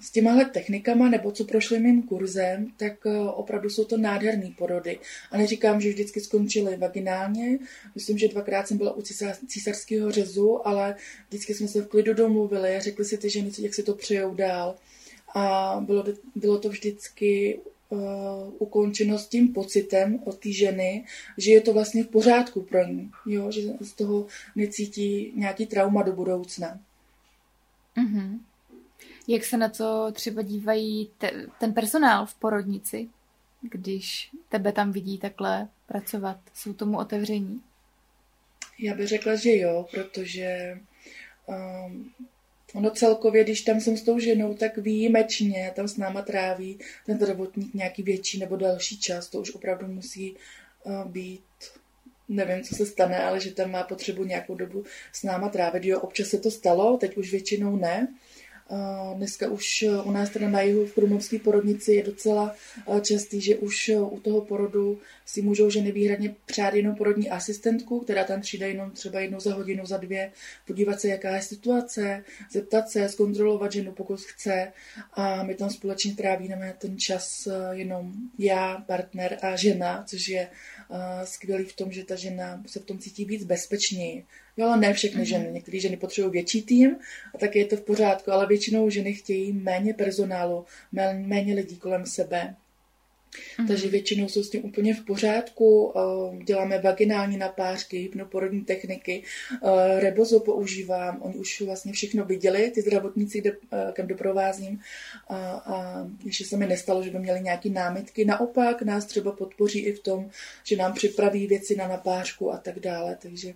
s 0.00 0.10
těmahle 0.10 0.44
technikama, 0.44 1.08
nebo 1.08 1.32
co 1.32 1.44
prošli 1.44 1.78
mým 1.78 2.02
kurzem, 2.02 2.72
tak 2.76 3.06
eh, 3.06 3.18
opravdu 3.18 3.70
jsou 3.70 3.84
to 3.84 3.96
nádherné 3.96 4.50
porody. 4.58 4.98
A 5.30 5.38
neříkám, 5.38 5.80
že 5.80 5.88
vždycky 5.88 6.20
skončily 6.20 6.76
vaginálně. 6.76 7.58
Myslím, 7.94 8.18
že 8.18 8.28
dvakrát 8.28 8.68
jsem 8.68 8.78
byla 8.78 8.96
u 8.96 9.02
císařského 9.46 10.10
řezu, 10.10 10.68
ale 10.68 10.96
vždycky 11.28 11.54
jsme 11.54 11.68
se 11.68 11.82
v 11.82 11.88
klidu 11.88 12.14
domluvili 12.14 12.76
a 12.76 12.80
řekli 12.80 13.04
si 13.04 13.18
ty 13.18 13.30
ženy, 13.30 13.50
jak 13.58 13.74
si 13.74 13.82
to 13.82 13.94
přejou 13.94 14.34
dál. 14.34 14.76
A 15.34 15.76
bylo, 15.86 16.04
bylo 16.34 16.58
to 16.58 16.68
vždycky 16.68 17.60
uh, 17.88 18.00
ukončeno 18.58 19.18
s 19.18 19.28
tím 19.28 19.52
pocitem 19.52 20.20
od 20.24 20.38
té 20.38 20.52
ženy, 20.52 21.04
že 21.38 21.50
je 21.52 21.60
to 21.60 21.72
vlastně 21.72 22.04
v 22.04 22.08
pořádku 22.08 22.62
pro 22.62 22.86
ní, 22.86 23.10
jo? 23.26 23.50
že 23.50 23.60
z 23.80 23.92
toho 23.92 24.26
necítí 24.56 25.32
nějaký 25.36 25.66
trauma 25.66 26.02
do 26.02 26.12
budoucna. 26.12 26.80
Mm-hmm. 27.96 28.38
Jak 29.30 29.44
se 29.44 29.56
na 29.56 29.68
to 29.68 30.12
třeba 30.12 30.42
dívají 30.42 31.10
te, 31.18 31.32
ten 31.60 31.72
personál 31.72 32.26
v 32.26 32.34
porodnici, 32.34 33.08
když 33.62 34.30
tebe 34.48 34.72
tam 34.72 34.92
vidí 34.92 35.18
takhle 35.18 35.68
pracovat? 35.86 36.36
Jsou 36.54 36.72
tomu 36.72 36.98
otevření? 36.98 37.62
Já 38.78 38.94
bych 38.94 39.08
řekla, 39.08 39.34
že 39.34 39.56
jo, 39.56 39.86
protože 39.90 40.78
um, 41.46 42.12
ono 42.74 42.90
celkově, 42.90 43.44
když 43.44 43.60
tam 43.60 43.80
jsem 43.80 43.96
s 43.96 44.02
tou 44.02 44.18
ženou, 44.18 44.54
tak 44.54 44.78
výjimečně 44.78 45.72
tam 45.76 45.88
s 45.88 45.96
náma 45.96 46.22
tráví 46.22 46.78
ten 47.06 47.16
zdravotník 47.16 47.74
nějaký 47.74 48.02
větší 48.02 48.38
nebo 48.38 48.56
další 48.56 49.00
čas. 49.00 49.28
To 49.28 49.40
už 49.40 49.54
opravdu 49.54 49.86
musí 49.86 50.36
uh, 50.84 51.04
být 51.04 51.44
nevím, 52.28 52.64
co 52.64 52.74
se 52.74 52.86
stane, 52.86 53.24
ale 53.24 53.40
že 53.40 53.54
tam 53.54 53.70
má 53.70 53.82
potřebu 53.82 54.24
nějakou 54.24 54.54
dobu 54.54 54.84
s 55.12 55.22
náma 55.22 55.48
trávit. 55.48 55.84
Jo, 55.84 56.00
občas 56.00 56.28
se 56.28 56.38
to 56.38 56.50
stalo, 56.50 56.96
teď 56.96 57.16
už 57.16 57.30
většinou 57.30 57.76
ne, 57.76 58.08
Dneska 59.14 59.50
už 59.50 59.82
eh, 59.82 60.02
u 60.02 60.10
nás 60.10 60.30
teda 60.30 60.48
na 60.48 60.60
jihu 60.60 60.86
v 60.86 60.94
Krumovské 60.94 61.38
porodnici 61.38 61.92
je 61.92 62.02
docela 62.02 62.54
eh, 62.96 63.00
častý, 63.00 63.40
že 63.40 63.56
už 63.56 63.88
eh, 63.88 64.00
u 64.00 64.20
toho 64.20 64.40
porodu 64.40 65.00
si 65.26 65.42
můžou 65.42 65.70
ženy 65.70 65.92
výhradně 65.92 66.34
přát 66.46 66.74
jenom 66.74 66.94
porodní 66.94 67.30
asistentku, 67.30 68.00
která 68.00 68.24
tam 68.24 68.40
přijde 68.40 68.68
jenom 68.68 68.90
třeba 68.90 69.20
jednou 69.20 69.40
za 69.40 69.54
hodinu, 69.54 69.86
za 69.86 69.96
dvě, 69.96 70.32
podívat 70.66 71.00
se, 71.00 71.08
jaká 71.08 71.36
je 71.36 71.42
situace, 71.42 72.24
zeptat 72.50 72.88
se, 72.90 73.08
zkontrolovat 73.08 73.72
ženu, 73.72 73.92
pokud 73.92 74.20
chce. 74.20 74.72
A 75.12 75.42
my 75.42 75.54
tam 75.54 75.70
společně 75.70 76.14
trávíme 76.14 76.74
ten 76.78 76.98
čas 76.98 77.48
jenom 77.70 78.12
já, 78.38 78.84
partner 78.86 79.38
a 79.42 79.56
žena, 79.56 80.04
což 80.06 80.28
je 80.28 80.48
skvělý 81.24 81.64
v 81.64 81.76
tom, 81.76 81.92
že 81.92 82.04
ta 82.04 82.16
žena 82.16 82.62
se 82.66 82.80
v 82.80 82.84
tom 82.84 82.98
cítí 82.98 83.24
víc 83.24 83.44
bezpečněji. 83.44 84.24
Jo, 84.60 84.66
ale 84.66 84.80
ne 84.80 84.92
všechny 84.92 85.22
mm-hmm. 85.22 85.26
ženy. 85.26 85.48
Některé 85.52 85.80
ženy 85.80 85.96
potřebují 85.96 86.32
větší 86.32 86.62
tým 86.62 86.96
a 87.34 87.38
tak 87.38 87.56
je 87.56 87.64
to 87.64 87.76
v 87.76 87.80
pořádku, 87.80 88.32
ale 88.32 88.46
většinou 88.46 88.90
ženy 88.90 89.14
chtějí 89.14 89.52
méně 89.52 89.94
personálu, 89.94 90.64
méně 91.26 91.54
lidí 91.54 91.76
kolem 91.76 92.06
sebe. 92.06 92.54
Mm-hmm. 93.58 93.68
Takže 93.68 93.88
většinou 93.88 94.28
jsou 94.28 94.42
s 94.42 94.50
tím 94.50 94.64
úplně 94.64 94.94
v 94.94 95.04
pořádku. 95.04 95.92
Eh, 95.96 96.44
děláme 96.44 96.78
vaginální 96.78 97.36
napářky, 97.36 97.98
hypnoporodní 97.98 98.60
techniky, 98.60 99.22
eh, 99.52 100.00
rebozo 100.00 100.40
používám. 100.40 101.22
Oni 101.22 101.34
už 101.34 101.60
vlastně 101.60 101.92
všechno 101.92 102.24
viděli, 102.24 102.70
ty 102.70 102.82
zdravotníci, 102.82 103.40
kde, 103.40 103.52
eh, 103.72 103.92
kam 103.92 104.06
doprovázím. 104.06 104.80
A, 105.28 105.36
a 105.50 106.06
ještě 106.24 106.44
se 106.44 106.56
mi 106.56 106.66
nestalo, 106.66 107.02
že 107.02 107.10
by 107.10 107.18
měli 107.18 107.40
nějaké 107.40 107.70
námitky. 107.70 108.24
Naopak 108.24 108.82
nás 108.82 109.04
třeba 109.04 109.32
podpoří 109.32 109.78
i 109.78 109.92
v 109.92 110.00
tom, 110.00 110.30
že 110.64 110.76
nám 110.76 110.92
připraví 110.92 111.46
věci 111.46 111.76
na 111.76 111.88
napářku 111.88 112.52
a 112.52 112.58
tak 112.58 112.80
dále. 112.80 113.18
Takže 113.22 113.54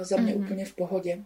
za 0.00 0.16
mě 0.16 0.34
mm-hmm. 0.34 0.44
úplně 0.44 0.64
v 0.64 0.74
pohodě. 0.74 1.24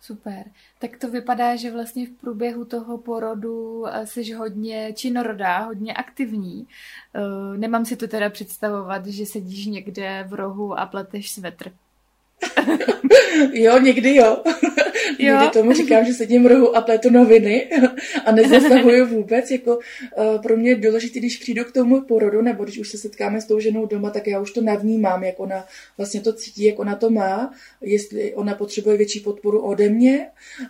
Super. 0.00 0.44
Tak 0.78 0.96
to 0.98 1.10
vypadá, 1.10 1.56
že 1.56 1.70
vlastně 1.70 2.06
v 2.06 2.10
průběhu 2.10 2.64
toho 2.64 2.98
porodu 2.98 3.86
eh, 3.86 4.06
jsi 4.06 4.32
hodně 4.32 4.92
činorodá, 4.92 5.58
hodně 5.58 5.94
aktivní. 5.94 6.66
Eh, 7.14 7.58
nemám 7.58 7.84
si 7.84 7.96
to 7.96 8.08
teda 8.08 8.30
představovat, 8.30 9.06
že 9.06 9.26
sedíš 9.26 9.66
někde 9.66 10.24
v 10.28 10.34
rohu 10.34 10.78
a 10.78 10.86
pleteš 10.86 11.30
svetr. 11.30 11.72
jo, 13.52 13.78
někdy 13.78 14.14
jo. 14.14 14.42
Jo. 15.18 15.34
Někdy 15.34 15.48
tomu 15.52 15.72
říkám, 15.72 16.04
že 16.04 16.14
sedím 16.14 16.44
v 16.44 16.46
rohu 16.46 16.76
a 16.76 16.80
pletu 16.80 17.10
noviny 17.10 17.70
a 18.24 18.32
nezasahuju 18.32 19.06
vůbec. 19.16 19.50
Jako, 19.50 19.76
uh, 19.76 20.42
pro 20.42 20.56
mě 20.56 20.70
je 20.70 20.76
důležité, 20.76 21.18
když 21.18 21.36
přijdu 21.36 21.64
k 21.64 21.72
tomu 21.72 22.00
porodu, 22.00 22.42
nebo 22.42 22.64
když 22.64 22.78
už 22.78 22.88
se 22.88 22.98
setkáme 22.98 23.40
s 23.40 23.44
tou 23.44 23.60
ženou 23.60 23.86
doma, 23.86 24.10
tak 24.10 24.26
já 24.26 24.40
už 24.40 24.52
to 24.52 24.60
navnímám, 24.60 25.24
jak 25.24 25.40
ona 25.40 25.64
vlastně 25.96 26.20
to 26.20 26.32
cítí, 26.32 26.64
jak 26.64 26.78
ona 26.78 26.96
to 26.96 27.10
má, 27.10 27.54
jestli 27.80 28.34
ona 28.34 28.54
potřebuje 28.54 28.96
větší 28.96 29.20
podporu 29.20 29.60
ode 29.60 29.88
mě 29.88 30.26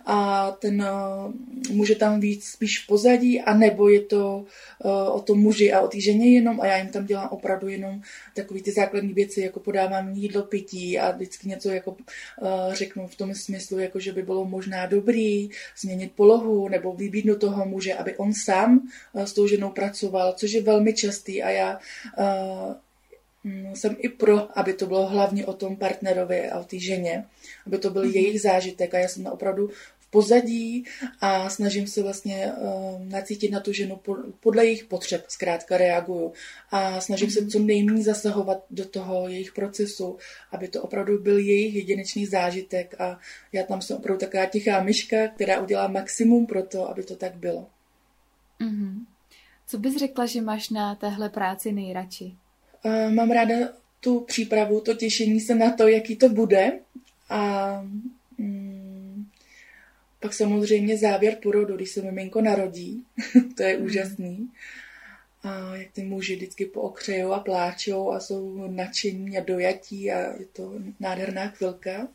a 0.06 0.50
ten 0.50 0.82
uh, 0.82 1.76
může 1.76 1.94
tam 1.94 2.20
víc 2.20 2.44
spíš 2.44 2.78
pozadí, 2.78 3.40
anebo 3.40 3.88
je 3.88 4.00
to 4.00 4.44
uh, 4.84 5.16
o 5.16 5.20
tom 5.20 5.38
muži 5.38 5.72
a 5.72 5.80
o 5.80 5.88
té 5.88 6.00
ženě 6.00 6.34
jenom 6.34 6.60
a 6.60 6.66
já 6.66 6.76
jim 6.76 6.88
tam 6.88 7.06
dělám 7.06 7.28
opravdu 7.30 7.68
jenom 7.68 8.00
takové 8.34 8.60
ty 8.60 8.72
základní 8.72 9.12
věci, 9.12 9.40
jako 9.40 9.60
podávám 9.60 10.12
jídlo, 10.12 10.42
pití 10.42 10.98
a 10.98 11.10
vždycky 11.10 11.48
něco 11.48 11.70
jako 11.70 11.90
uh, 11.90 12.72
řeknu 12.72 13.06
v 13.06 13.14
tom 13.14 13.34
smyslu, 13.34 13.78
jako 13.78 14.00
že 14.00 14.12
by 14.12 14.22
bylo 14.26 14.44
možná 14.44 14.86
dobrý 14.86 15.50
změnit 15.78 16.12
polohu 16.16 16.68
nebo 16.68 16.92
vybídnout 16.92 17.40
toho 17.40 17.66
muže, 17.66 17.94
aby 17.94 18.16
on 18.16 18.32
sám 18.44 18.88
uh, 19.12 19.22
s 19.22 19.32
tou 19.32 19.46
ženou 19.46 19.70
pracoval, 19.70 20.32
což 20.36 20.52
je 20.52 20.62
velmi 20.62 20.94
častý 20.94 21.42
a 21.42 21.50
já 21.50 21.78
uh, 22.18 22.74
jsem 23.74 23.96
i 23.98 24.08
pro, 24.08 24.58
aby 24.58 24.72
to 24.72 24.86
bylo 24.86 25.06
hlavně 25.06 25.46
o 25.46 25.52
tom 25.52 25.76
partnerovi 25.76 26.50
a 26.50 26.58
o 26.58 26.64
té 26.64 26.78
ženě, 26.78 27.24
aby 27.66 27.78
to 27.78 27.90
byl 27.90 28.02
mm-hmm. 28.02 28.14
jejich 28.14 28.40
zážitek 28.40 28.94
a 28.94 28.98
já 28.98 29.08
jsem 29.08 29.26
opravdu 29.26 29.70
pozadí 30.16 30.84
a 31.20 31.50
snažím 31.50 31.86
se 31.86 32.02
vlastně 32.02 32.52
uh, 32.52 33.04
nacítit 33.08 33.50
na 33.50 33.60
tu 33.60 33.72
ženu 33.72 34.00
podle 34.40 34.64
jejich 34.64 34.84
potřeb, 34.84 35.24
zkrátka 35.28 35.76
reaguju 35.76 36.32
a 36.70 37.00
snažím 37.00 37.30
se 37.30 37.40
mhm. 37.40 37.50
co 37.50 37.58
nejméně 37.58 38.02
zasahovat 38.04 38.64
do 38.70 38.84
toho 38.84 39.28
jejich 39.28 39.52
procesu, 39.52 40.16
aby 40.52 40.68
to 40.68 40.82
opravdu 40.82 41.18
byl 41.22 41.38
jejich 41.38 41.74
jedinečný 41.74 42.26
zážitek 42.26 43.00
a 43.00 43.18
já 43.52 43.62
tam 43.62 43.82
jsem 43.82 43.96
opravdu 43.96 44.20
taková 44.20 44.46
tichá 44.46 44.82
myška, 44.82 45.28
která 45.28 45.60
udělá 45.60 45.88
maximum 45.88 46.46
pro 46.46 46.62
to, 46.62 46.88
aby 46.88 47.02
to 47.02 47.16
tak 47.16 47.36
bylo. 47.36 47.66
Mm-hmm. 48.60 49.04
Co 49.66 49.78
bys 49.78 49.96
řekla, 49.96 50.26
že 50.26 50.40
máš 50.40 50.70
na 50.70 50.94
téhle 50.94 51.28
práci 51.28 51.72
nejradši? 51.72 52.34
Uh, 52.84 53.12
mám 53.12 53.30
ráda 53.30 53.54
tu 54.00 54.20
přípravu, 54.20 54.80
to 54.80 54.94
těšení 54.94 55.40
se 55.40 55.54
na 55.54 55.70
to, 55.72 55.88
jaký 55.88 56.16
to 56.16 56.28
bude 56.28 56.72
a 57.28 57.72
mm, 58.38 58.65
pak 60.20 60.34
samozřejmě 60.34 60.98
závěr 60.98 61.36
porodu, 61.42 61.76
když 61.76 61.90
se 61.90 62.02
miminko 62.02 62.40
narodí, 62.40 63.04
to 63.56 63.62
je 63.62 63.78
mm. 63.78 63.84
úžasný. 63.84 64.50
A 65.42 65.76
jak 65.76 65.92
ty 65.92 66.02
muži 66.02 66.36
vždycky 66.36 66.66
pookřejou 66.66 67.32
a 67.32 67.40
pláčou 67.40 68.10
a 68.10 68.20
jsou 68.20 68.66
nadšení 68.68 69.38
a 69.38 69.44
dojatí 69.44 70.12
a 70.12 70.18
je 70.18 70.46
to 70.52 70.72
nádherná 71.00 71.48
chvilka. 71.48 72.08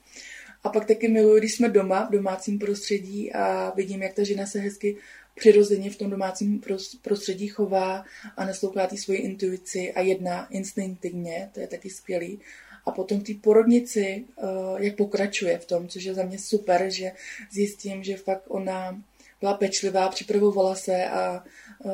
A 0.64 0.70
pak 0.70 0.86
taky 0.86 1.08
miluji, 1.08 1.40
když 1.40 1.56
jsme 1.56 1.70
doma 1.70 2.08
v 2.08 2.12
domácím 2.12 2.60
prostředí 2.60 3.34
a 3.34 3.74
vidím, 3.76 4.02
jak 4.02 4.14
ta 4.14 4.24
žena 4.24 4.46
se 4.46 4.60
hezky 4.60 4.98
přirozeně 5.36 5.90
v 5.90 5.96
tom 5.96 6.10
domácím 6.10 6.62
prostředí 7.02 7.48
chová 7.48 8.06
a 8.38 8.46
naslouchá 8.46 8.88
té 8.88 8.98
svoji 8.98 9.20
intuici 9.20 9.94
a 9.94 10.02
jedná 10.02 10.48
instinktivně, 10.48 11.50
to 11.54 11.60
je 11.60 11.68
taky 11.68 11.90
skvělý 11.90 12.40
a 12.86 12.92
potom 12.92 13.20
v 13.20 13.24
té 13.24 13.34
porodnici, 13.42 14.26
uh, 14.36 14.82
jak 14.82 14.96
pokračuje 14.96 15.58
v 15.58 15.66
tom, 15.66 15.88
což 15.88 16.04
je 16.04 16.14
za 16.14 16.24
mě 16.24 16.40
super, 16.40 16.90
že 16.90 17.12
zjistím, 17.52 18.04
že 18.04 18.18
fakt 18.18 18.44
ona 18.48 19.02
byla 19.40 19.54
pečlivá, 19.54 20.10
připravovala 20.10 20.76
se 20.76 21.06
a 21.06 21.44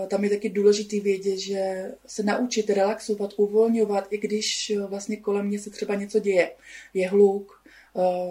tam 0.08 0.24
je 0.24 0.30
taky 0.30 0.50
důležitý 0.50 1.00
vědět, 1.00 1.38
že 1.38 1.92
se 2.08 2.24
naučit 2.24 2.70
relaxovat, 2.70 3.34
uvolňovat, 3.38 4.08
i 4.10 4.18
když 4.18 4.72
vlastně 4.88 5.18
kolem 5.18 5.46
mě 5.46 5.60
se 5.60 5.70
třeba 5.70 5.96
něco 5.96 6.20
děje. 6.20 6.52
Je 6.94 7.10
hluk, 7.10 7.64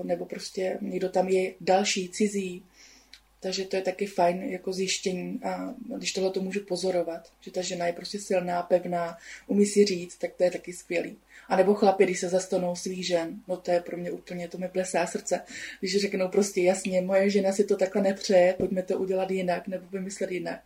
nebo 0.02 0.26
prostě 0.26 0.78
někdo 0.80 1.08
tam 1.08 1.28
je 1.28 1.54
další, 1.60 2.08
cizí, 2.08 2.62
takže 3.40 3.64
to 3.64 3.76
je 3.76 3.82
taky 3.82 4.06
fajn 4.06 4.42
jako 4.42 4.72
zjištění 4.72 5.40
a 5.44 5.74
když 5.96 6.12
tohle 6.12 6.30
to 6.30 6.40
můžu 6.40 6.60
pozorovat, 6.60 7.32
že 7.40 7.50
ta 7.50 7.62
žena 7.62 7.86
je 7.86 7.92
prostě 7.92 8.18
silná, 8.18 8.62
pevná, 8.62 9.18
umí 9.46 9.66
si 9.66 9.84
říct, 9.84 10.16
tak 10.16 10.30
to 10.34 10.44
je 10.44 10.50
taky 10.50 10.72
skvělý. 10.72 11.16
A 11.48 11.56
nebo 11.56 11.74
chlapi, 11.74 12.04
když 12.04 12.20
se 12.20 12.28
zastanou 12.28 12.76
svých 12.76 13.06
žen, 13.06 13.40
no 13.48 13.56
to 13.56 13.70
je 13.70 13.80
pro 13.80 13.96
mě 13.96 14.10
úplně, 14.10 14.48
to 14.48 14.58
mi 14.58 14.68
plesá 14.68 15.06
srdce. 15.06 15.40
Když 15.80 16.00
řeknou 16.00 16.28
prostě 16.28 16.60
jasně, 16.60 17.00
moje 17.00 17.30
žena 17.30 17.52
si 17.52 17.64
to 17.64 17.76
takhle 17.76 18.02
nepřeje, 18.02 18.52
pojďme 18.52 18.82
to 18.82 18.98
udělat 18.98 19.30
jinak 19.30 19.68
nebo 19.68 19.86
vymyslet 19.92 20.30
jinak. 20.30 20.60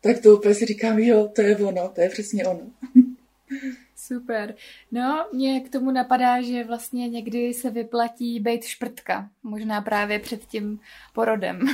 Tak 0.00 0.18
to 0.20 0.36
úplně 0.36 0.54
si 0.54 0.66
říkám, 0.66 0.98
jo, 0.98 1.28
to 1.28 1.42
je 1.42 1.56
ono, 1.56 1.88
to 1.88 2.00
je 2.00 2.08
přesně 2.08 2.46
ono. 2.46 2.70
Super. 4.06 4.54
No, 4.92 5.26
mě 5.32 5.60
k 5.60 5.68
tomu 5.68 5.90
napadá, 5.90 6.42
že 6.42 6.64
vlastně 6.64 7.08
někdy 7.08 7.54
se 7.54 7.70
vyplatí 7.70 8.40
být 8.40 8.64
šprtka. 8.64 9.30
Možná 9.42 9.80
právě 9.80 10.18
před 10.18 10.44
tím 10.44 10.80
porodem. 11.12 11.58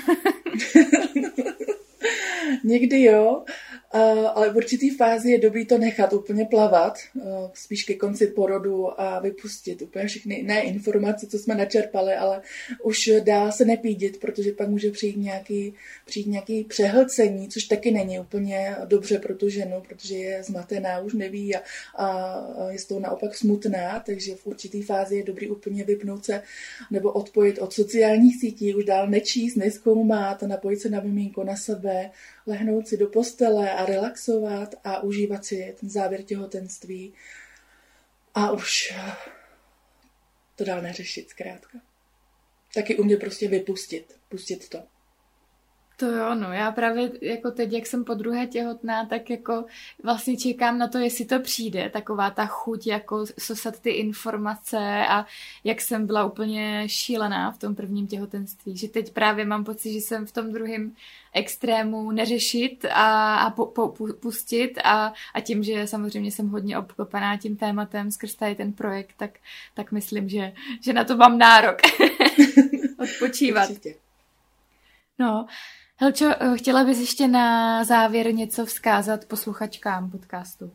někdy 2.65 3.03
jo, 3.03 3.45
ale 4.35 4.51
v 4.53 4.57
určitý 4.57 4.91
fázi 4.91 5.31
je 5.31 5.39
dobrý 5.39 5.67
to 5.67 5.79
nechat 5.79 6.13
úplně 6.13 6.45
plavat, 6.45 6.99
spíš 7.55 7.85
ke 7.85 7.95
konci 7.95 8.27
porodu 8.27 9.01
a 9.01 9.21
vypustit 9.21 9.83
úplně 9.83 10.07
všechny, 10.07 10.43
ne 10.43 10.61
informace, 10.61 11.27
co 11.27 11.39
jsme 11.39 11.55
načerpali, 11.55 12.15
ale 12.15 12.43
už 12.83 13.11
dá 13.25 13.53
se 13.53 13.65
nepídit, 13.65 14.21
protože 14.21 14.53
pak 14.53 14.69
může 14.69 14.91
přijít 14.91 15.17
nějaký, 15.17 15.75
přijít 16.07 16.27
nějaký 16.27 16.65
přehlcení, 16.65 17.49
což 17.49 17.65
taky 17.65 17.91
není 17.91 18.21
úplně 18.21 18.77
dobře 18.85 19.19
pro 19.19 19.35
tu 19.35 19.49
ženu, 19.49 19.83
protože 19.89 20.15
je 20.17 20.43
zmatená, 20.43 21.01
už 21.01 21.15
neví 21.15 21.57
a, 21.57 21.63
a 21.95 22.47
je 22.71 22.79
z 22.79 22.85
toho 22.85 23.01
naopak 23.01 23.35
smutná, 23.35 24.03
takže 24.07 24.35
v 24.35 24.47
určitý 24.47 24.83
fázi 24.83 25.17
je 25.17 25.25
dobrý 25.25 25.51
úplně 25.51 25.85
vypnout 25.85 26.25
se 26.25 26.43
nebo 26.91 27.13
odpojit 27.13 27.59
od 27.59 27.73
sociálních 27.73 28.41
sítí, 28.41 28.75
už 28.75 28.85
dál 28.85 29.07
nečíst, 29.07 29.57
neskoumat, 29.57 30.43
napojit 30.43 30.81
se 30.81 30.89
na 30.89 31.01
miminko, 31.01 31.45
na 31.45 31.57
sebe, 31.57 32.11
lehnout 32.47 32.89
si 32.89 32.97
do 32.97 33.07
postele 33.07 33.78
a 33.79 33.85
relaxovat 33.85 34.75
a 34.85 35.01
užívat 35.01 35.45
si 35.45 35.77
ten 35.81 35.91
závěr 35.91 36.23
těhotenství 36.23 37.15
a 38.35 38.51
už 38.51 38.95
to 40.57 40.65
dál 40.65 40.83
neřešit 40.83 41.31
zkrátka. 41.31 41.79
Taky 42.75 42.97
u 42.97 43.05
mě 43.05 43.17
prostě 43.17 43.49
vypustit, 43.49 44.19
pustit 44.29 44.69
to. 44.69 44.83
To 46.01 46.07
jo, 46.07 46.35
no 46.35 46.53
já 46.53 46.73
právě 46.73 47.11
jako 47.23 47.51
teď, 47.51 47.73
jak 47.73 47.87
jsem 47.87 48.05
po 48.05 48.15
druhé 48.15 48.47
těhotná, 48.47 49.07
tak 49.07 49.31
jako 49.31 49.65
vlastně 50.03 50.37
čekám 50.37 50.79
na 50.79 50.89
to, 50.89 50.99
jestli 50.99 51.25
to 51.25 51.41
přijde, 51.41 51.91
taková 51.91 52.31
ta 52.31 52.47
chuť 52.47 52.87
jako 52.87 53.25
sosat 53.39 53.81
ty 53.81 53.91
informace 53.91 55.07
a 55.09 55.27
jak 55.65 55.81
jsem 55.81 56.07
byla 56.07 56.25
úplně 56.25 56.85
šílená 56.87 57.53
v 57.53 57.59
tom 57.59 57.75
prvním 57.75 58.07
těhotenství, 58.07 58.77
že 58.77 58.89
teď 58.89 59.13
právě 59.13 59.45
mám 59.45 59.65
pocit, 59.65 59.93
že 59.93 59.99
jsem 59.99 60.27
v 60.27 60.33
tom 60.33 60.53
druhém 60.53 60.93
extrému 61.33 62.11
neřešit 62.11 62.85
a, 62.85 63.35
a 63.37 63.51
po, 63.51 63.67
po, 63.67 63.89
pustit 64.21 64.79
a, 64.85 65.13
a 65.35 65.41
tím, 65.41 65.63
že 65.63 65.87
samozřejmě 65.87 66.31
jsem 66.31 66.49
hodně 66.49 66.79
obklopená 66.79 67.37
tím 67.37 67.57
tématem 67.57 68.11
skrz 68.11 68.35
tady 68.35 68.55
ten 68.55 68.73
projekt, 68.73 69.15
tak, 69.17 69.31
tak 69.75 69.93
myslím, 69.93 70.29
že, 70.29 70.53
že 70.81 70.93
na 70.93 71.05
to 71.05 71.17
mám 71.17 71.39
nárok 71.39 71.77
odpočívat. 72.99 73.71
Určitě. 73.71 73.95
No, 75.19 75.47
Helčo, 76.01 76.31
eh, 76.41 76.57
chtěla 76.57 76.85
bys 76.85 76.99
ještě 76.99 77.29
na 77.29 77.85
závěr 77.85 78.35
něco 78.35 78.67
vzkázat 78.67 79.25
posluchačkám 79.25 80.11
podcastu? 80.11 80.71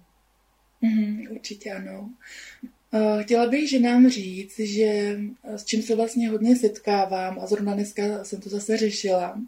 Mm, 0.81 1.21
určitě 1.31 1.71
ano. 1.71 2.09
Eh, 2.93 3.23
chtěla 3.23 3.47
bych 3.47 3.69
že 3.69 3.79
nám 3.79 4.09
říct, 4.09 4.59
že 4.59 4.83
eh, 4.83 5.57
s 5.57 5.65
čím 5.65 5.81
se 5.81 5.95
vlastně 5.95 6.29
hodně 6.29 6.55
setkávám, 6.55 7.39
a 7.39 7.47
zrovna 7.47 7.73
dneska 7.73 8.23
jsem 8.23 8.41
to 8.41 8.49
zase 8.49 8.77
řešila, 8.77 9.39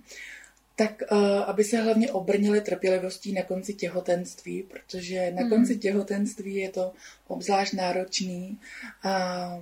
tak 0.75 1.03
aby 1.47 1.63
se 1.63 1.81
hlavně 1.81 2.11
obrnili 2.11 2.61
trpělivostí 2.61 3.33
na 3.33 3.43
konci 3.43 3.73
těhotenství, 3.73 4.63
protože 4.63 5.31
na 5.31 5.49
konci 5.49 5.77
těhotenství 5.77 6.55
je 6.55 6.69
to 6.69 6.93
obzvlášť 7.27 7.73
náročný 7.73 8.59
a 9.03 9.59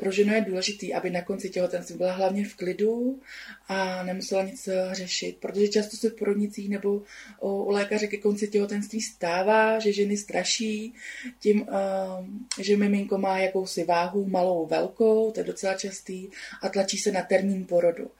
pro 0.00 0.10
ženu 0.12 0.34
je 0.34 0.40
důležitý, 0.40 0.94
aby 0.94 1.10
na 1.10 1.22
konci 1.22 1.50
těhotenství 1.50 1.96
byla 1.96 2.12
hlavně 2.12 2.44
v 2.44 2.54
klidu 2.54 3.20
a 3.68 4.02
nemusela 4.02 4.42
nic 4.42 4.68
eh, 4.68 4.88
řešit, 4.92 5.36
protože 5.40 5.68
často 5.68 5.96
se 5.96 6.10
v 6.10 6.14
porodnicích 6.14 6.68
nebo 6.68 7.02
u 7.40 7.70
lékaře 7.70 8.06
ke 8.06 8.16
konci 8.16 8.48
těhotenství 8.48 9.00
stává, 9.00 9.78
že 9.78 9.92
ženy 9.92 10.16
straší 10.16 10.94
tím, 11.38 11.66
eh, 11.68 12.62
že 12.62 12.76
miminko 12.76 13.18
má 13.18 13.38
jakousi 13.38 13.84
váhu 13.84 14.26
malou, 14.26 14.66
velkou, 14.66 15.30
to 15.30 15.40
je 15.40 15.44
docela 15.44 15.74
častý, 15.74 16.28
a 16.62 16.68
tlačí 16.68 16.98
se 16.98 17.12
na 17.12 17.22
termín 17.22 17.66
porodu. 17.66 18.10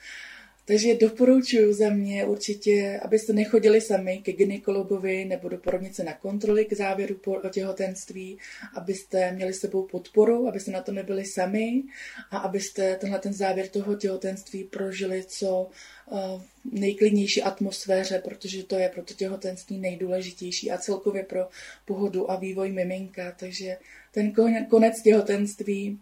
Takže 0.70 0.94
doporučuji 0.94 1.74
za 1.74 1.90
mě 1.90 2.24
určitě, 2.24 3.00
abyste 3.02 3.32
nechodili 3.32 3.80
sami 3.80 4.18
ke 4.18 4.32
gynekologovi 4.32 5.24
nebo 5.24 5.48
do 5.48 5.58
porodnice 5.58 6.04
na 6.04 6.12
kontroly 6.12 6.64
k 6.64 6.72
závěru 6.72 7.20
těhotenství, 7.50 8.38
abyste 8.74 9.32
měli 9.32 9.52
s 9.52 9.58
sebou 9.60 9.86
podporu, 9.86 10.48
abyste 10.48 10.70
na 10.70 10.82
to 10.82 10.92
nebyli 10.92 11.24
sami 11.24 11.82
a 12.30 12.38
abyste 12.38 12.96
tenhle 12.96 13.18
ten 13.18 13.32
závěr 13.32 13.68
toho 13.68 13.94
těhotenství 13.96 14.64
prožili 14.64 15.24
co 15.24 15.70
eh, 16.12 16.16
nejklidnější 16.64 17.42
atmosféře, 17.42 18.22
protože 18.24 18.62
to 18.62 18.76
je 18.76 18.88
pro 18.88 19.02
to 19.02 19.14
těhotenství 19.14 19.78
nejdůležitější 19.78 20.70
a 20.70 20.78
celkově 20.78 21.22
pro 21.22 21.48
pohodu 21.84 22.30
a 22.30 22.36
vývoj 22.36 22.72
miminka. 22.72 23.36
Takže 23.38 23.76
ten 24.12 24.32
konec 24.68 25.02
těhotenství 25.02 25.98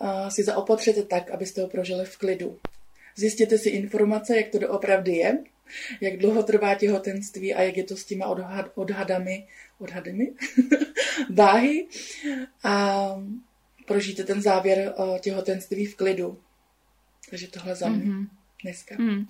eh, 0.00 0.30
si 0.30 0.44
zaopatřete 0.44 1.02
tak, 1.02 1.30
abyste 1.30 1.60
ho 1.62 1.68
prožili 1.68 2.04
v 2.04 2.18
klidu. 2.18 2.58
Zjistěte 3.16 3.58
si 3.58 3.68
informace, 3.68 4.36
jak 4.36 4.48
to 4.48 4.58
doopravdy 4.58 5.12
je, 5.12 5.38
jak 6.00 6.16
dlouho 6.16 6.42
trvá 6.42 6.74
těhotenství 6.74 7.54
a 7.54 7.62
jak 7.62 7.76
je 7.76 7.84
to 7.84 7.96
s 7.96 8.04
těma 8.04 8.26
odhad, 8.26 8.72
odhadami, 8.74 9.46
odhadami 9.78 10.32
váhy 11.34 11.86
a 12.64 13.06
prožijte 13.86 14.24
ten 14.24 14.42
závěr 14.42 14.94
těhotenství 15.20 15.86
v 15.86 15.96
klidu. 15.96 16.38
Takže 17.30 17.48
tohle 17.48 17.74
za 17.74 17.88
mě 17.88 18.04
mm-hmm. 18.04 18.26
dneska. 18.62 18.94
Mm. 18.98 19.26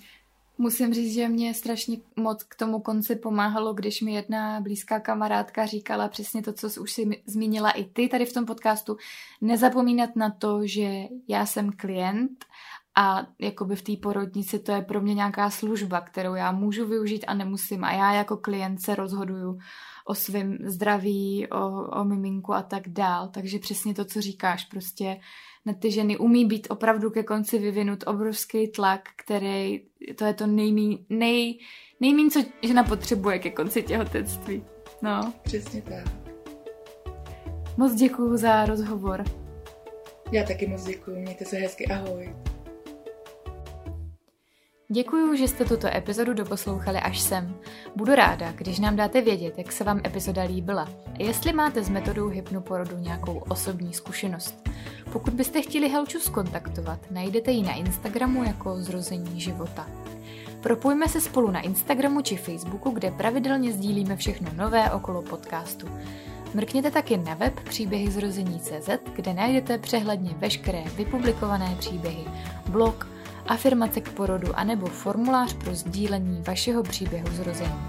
Musím 0.59 0.95
říct, 0.95 1.15
že 1.15 1.29
mě 1.29 1.55
strašně 1.55 1.97
moc 2.17 2.43
k 2.43 2.55
tomu 2.55 2.81
konci 2.81 3.17
pomáhalo, 3.17 3.75
když 3.75 4.01
mi 4.01 4.15
jedna 4.15 4.61
blízká 4.61 5.01
kamarádka 5.01 5.67
říkala 5.67 6.09
přesně 6.09 6.43
to, 6.43 6.53
co 6.53 6.83
už 6.83 6.93
si 6.93 7.23
zmínila 7.27 7.71
i 7.71 7.85
ty 7.85 8.09
tady 8.09 8.25
v 8.27 8.33
tom 8.33 8.47
podcastu. 8.47 8.97
Nezapomínat 9.41 10.17
na 10.17 10.31
to, 10.31 10.67
že 10.67 10.89
já 11.29 11.47
jsem 11.47 11.73
klient 11.73 12.45
a 12.95 13.27
jakoby 13.39 13.77
v 13.77 13.83
té 13.83 13.97
porodnici 14.03 14.59
to 14.59 14.73
je 14.73 14.83
pro 14.83 15.01
mě 15.01 15.15
nějaká 15.15 15.51
služba, 15.51 16.01
kterou 16.01 16.35
já 16.35 16.53
můžu 16.53 16.87
využít 16.87 17.25
a 17.25 17.35
nemusím. 17.35 17.85
A 17.85 17.93
já 17.93 18.13
jako 18.13 18.37
klient 18.37 18.83
se 18.83 18.95
rozhoduju 18.95 19.59
o 20.07 20.15
svém 20.15 20.59
zdraví, 20.65 21.47
o, 21.51 21.89
o 22.01 22.05
miminku 22.05 22.55
a 22.55 22.63
tak 22.63 22.89
dál. 22.89 23.29
Takže 23.29 23.59
přesně 23.59 23.95
to, 23.95 24.05
co 24.05 24.21
říkáš, 24.21 24.65
prostě 24.65 25.21
na 25.67 25.73
ty 25.73 25.91
ženy 25.91 26.19
umí 26.19 26.45
být 26.45 26.67
opravdu 26.71 27.11
ke 27.11 27.23
konci 27.23 27.59
vyvinut 27.59 28.05
obrovský 28.07 28.69
tlak, 28.69 29.01
který, 29.17 29.81
to 30.17 30.25
je 30.25 30.35
to 30.35 30.47
nejmín, 30.47 30.99
nej, 31.09 31.59
nejmín, 32.01 32.31
co 32.31 32.45
žena 32.63 32.85
potřebuje 32.85 33.39
ke 33.39 33.51
konci 33.51 33.83
těhotenství. 33.83 34.65
No. 35.03 35.33
Přesně 35.43 35.83
tak. 35.83 36.05
Moc 37.77 37.95
děkuju 37.95 38.37
za 38.37 38.67
rozhovor. 38.67 39.25
Já 40.33 40.45
taky 40.47 40.67
moc 40.67 40.85
děkuju, 40.85 41.19
mějte 41.19 41.45
se 41.45 41.57
hezky, 41.57 41.87
ahoj. 41.87 42.35
Děkuji, 44.95 45.37
že 45.37 45.49
jste 45.49 45.65
tuto 45.65 45.97
epizodu 45.97 46.35
doposlouchali 46.35 46.99
až 46.99 47.21
sem. 47.21 47.55
Budu 47.97 48.15
ráda, 48.15 48.53
když 48.53 48.79
nám 48.79 48.97
dáte 48.97 49.21
vědět, 49.21 49.55
jak 49.59 49.73
se 49.73 49.85
vám 49.85 50.01
epizoda 50.07 50.43
líbila 50.43 50.89
a 51.15 51.23
jestli 51.23 51.53
máte 51.53 51.83
s 51.83 51.89
metodou 51.89 52.29
hypnoporodu 52.29 52.99
nějakou 52.99 53.43
osobní 53.49 53.95
zkušenost. 53.95 54.69
Pokud 55.13 55.35
byste 55.35 55.63
chtěli 55.63 55.89
Helču 55.89 56.19
skontaktovat, 56.19 56.99
najdete 57.11 57.51
ji 57.51 57.63
na 57.63 57.73
Instagramu 57.73 58.45
jako 58.45 58.77
Zrození 58.77 59.41
života. 59.41 59.87
Propojme 60.61 61.09
se 61.09 61.21
spolu 61.21 61.51
na 61.51 61.61
Instagramu 61.61 62.23
či 62.23 62.37
Facebooku, 62.37 62.91
kde 62.91 63.11
pravidelně 63.11 63.73
sdílíme 63.73 64.17
všechno 64.17 64.51
nové 64.57 64.91
okolo 64.91 65.23
podcastu. 65.23 65.87
Mrkněte 66.55 66.91
taky 66.91 67.17
na 67.17 67.35
web 67.35 67.61
příběhy 67.61 68.11
zrození.cz, 68.11 68.91
kde 69.15 69.35
najdete 69.35 69.79
přehledně 69.79 70.31
veškeré 70.39 70.85
vypublikované 70.97 71.77
příběhy, 71.79 72.25
blog, 72.69 73.07
afirmace 73.47 74.01
k 74.01 74.13
porodu 74.13 74.59
anebo 74.59 74.87
formulář 74.87 75.55
pro 75.55 75.75
sdílení 75.75 76.43
vašeho 76.47 76.83
příběhu 76.83 77.29
zrození. 77.33 77.83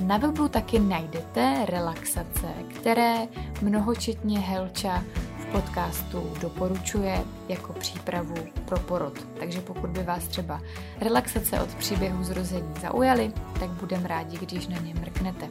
Na 0.00 0.16
webu 0.16 0.48
taky 0.48 0.78
najdete 0.78 1.66
relaxace, 1.66 2.48
které 2.80 3.14
mnohočetně 3.62 4.38
Helča 4.38 5.04
v 5.38 5.46
podcastu 5.46 6.32
doporučuje 6.40 7.24
jako 7.48 7.72
přípravu 7.72 8.34
pro 8.64 8.78
porod. 8.78 9.26
Takže 9.40 9.60
pokud 9.60 9.90
by 9.90 10.02
vás 10.02 10.28
třeba 10.28 10.60
relaxace 11.00 11.60
od 11.60 11.74
příběhu 11.74 12.24
zrození 12.24 12.74
zaujaly, 12.80 13.32
tak 13.60 13.70
budeme 13.70 14.08
rádi, 14.08 14.38
když 14.38 14.68
na 14.68 14.78
ně 14.78 14.94
mrknete. 14.94 15.48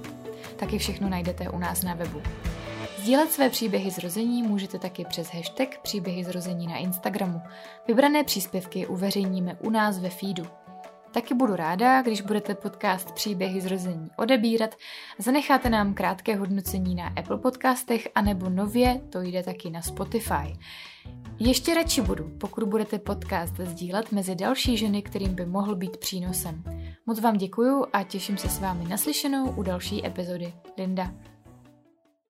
Taky 0.56 0.78
všechno 0.78 1.10
najdete 1.10 1.50
u 1.50 1.60
nás 1.60 1.84
na 1.84 1.94
webu. 1.94 2.22
Sdílet 3.02 3.32
své 3.32 3.50
příběhy 3.50 3.92
zrození 3.92 4.44
můžete 4.44 4.80
taky 4.80 5.06
přes 5.06 5.34
hashtag 5.34 5.78
příběhy 5.82 6.24
zrození 6.24 6.68
na 6.68 6.78
Instagramu. 6.78 7.42
Vybrané 7.88 8.24
příspěvky 8.24 8.88
uveřejníme 8.88 9.58
u 9.62 9.70
nás 9.70 10.00
ve 10.00 10.10
feedu. 10.10 10.44
Taky 11.14 11.34
budu 11.34 11.56
ráda, 11.56 12.02
když 12.02 12.22
budete 12.22 12.56
podcast 12.56 13.12
Příběhy 13.12 13.62
zrození 13.62 14.10
odebírat, 14.18 14.76
zanecháte 15.20 15.70
nám 15.70 15.94
krátké 15.94 16.36
hodnocení 16.36 16.96
na 16.96 17.08
Apple 17.08 17.38
podcastech, 17.38 18.08
anebo 18.16 18.50
nově 18.50 19.02
to 19.10 19.22
jde 19.22 19.44
taky 19.44 19.70
na 19.70 19.82
Spotify. 19.82 20.58
Ještě 21.40 21.74
radši 21.74 22.02
budu, 22.02 22.30
pokud 22.40 22.64
budete 22.64 23.00
podcast 23.00 23.58
sdílet 23.58 24.12
mezi 24.12 24.36
další 24.36 24.78
ženy, 24.78 25.02
kterým 25.02 25.36
by 25.36 25.46
mohl 25.46 25.76
být 25.76 25.98
přínosem. 25.98 26.64
Moc 27.06 27.20
vám 27.20 27.38
děkuju 27.38 27.86
a 27.94 28.04
těším 28.04 28.38
se 28.38 28.50
s 28.50 28.60
vámi 28.60 28.86
naslyšenou 28.90 29.52
u 29.52 29.64
další 29.64 30.06
epizody. 30.06 30.54
Linda. 30.78 31.31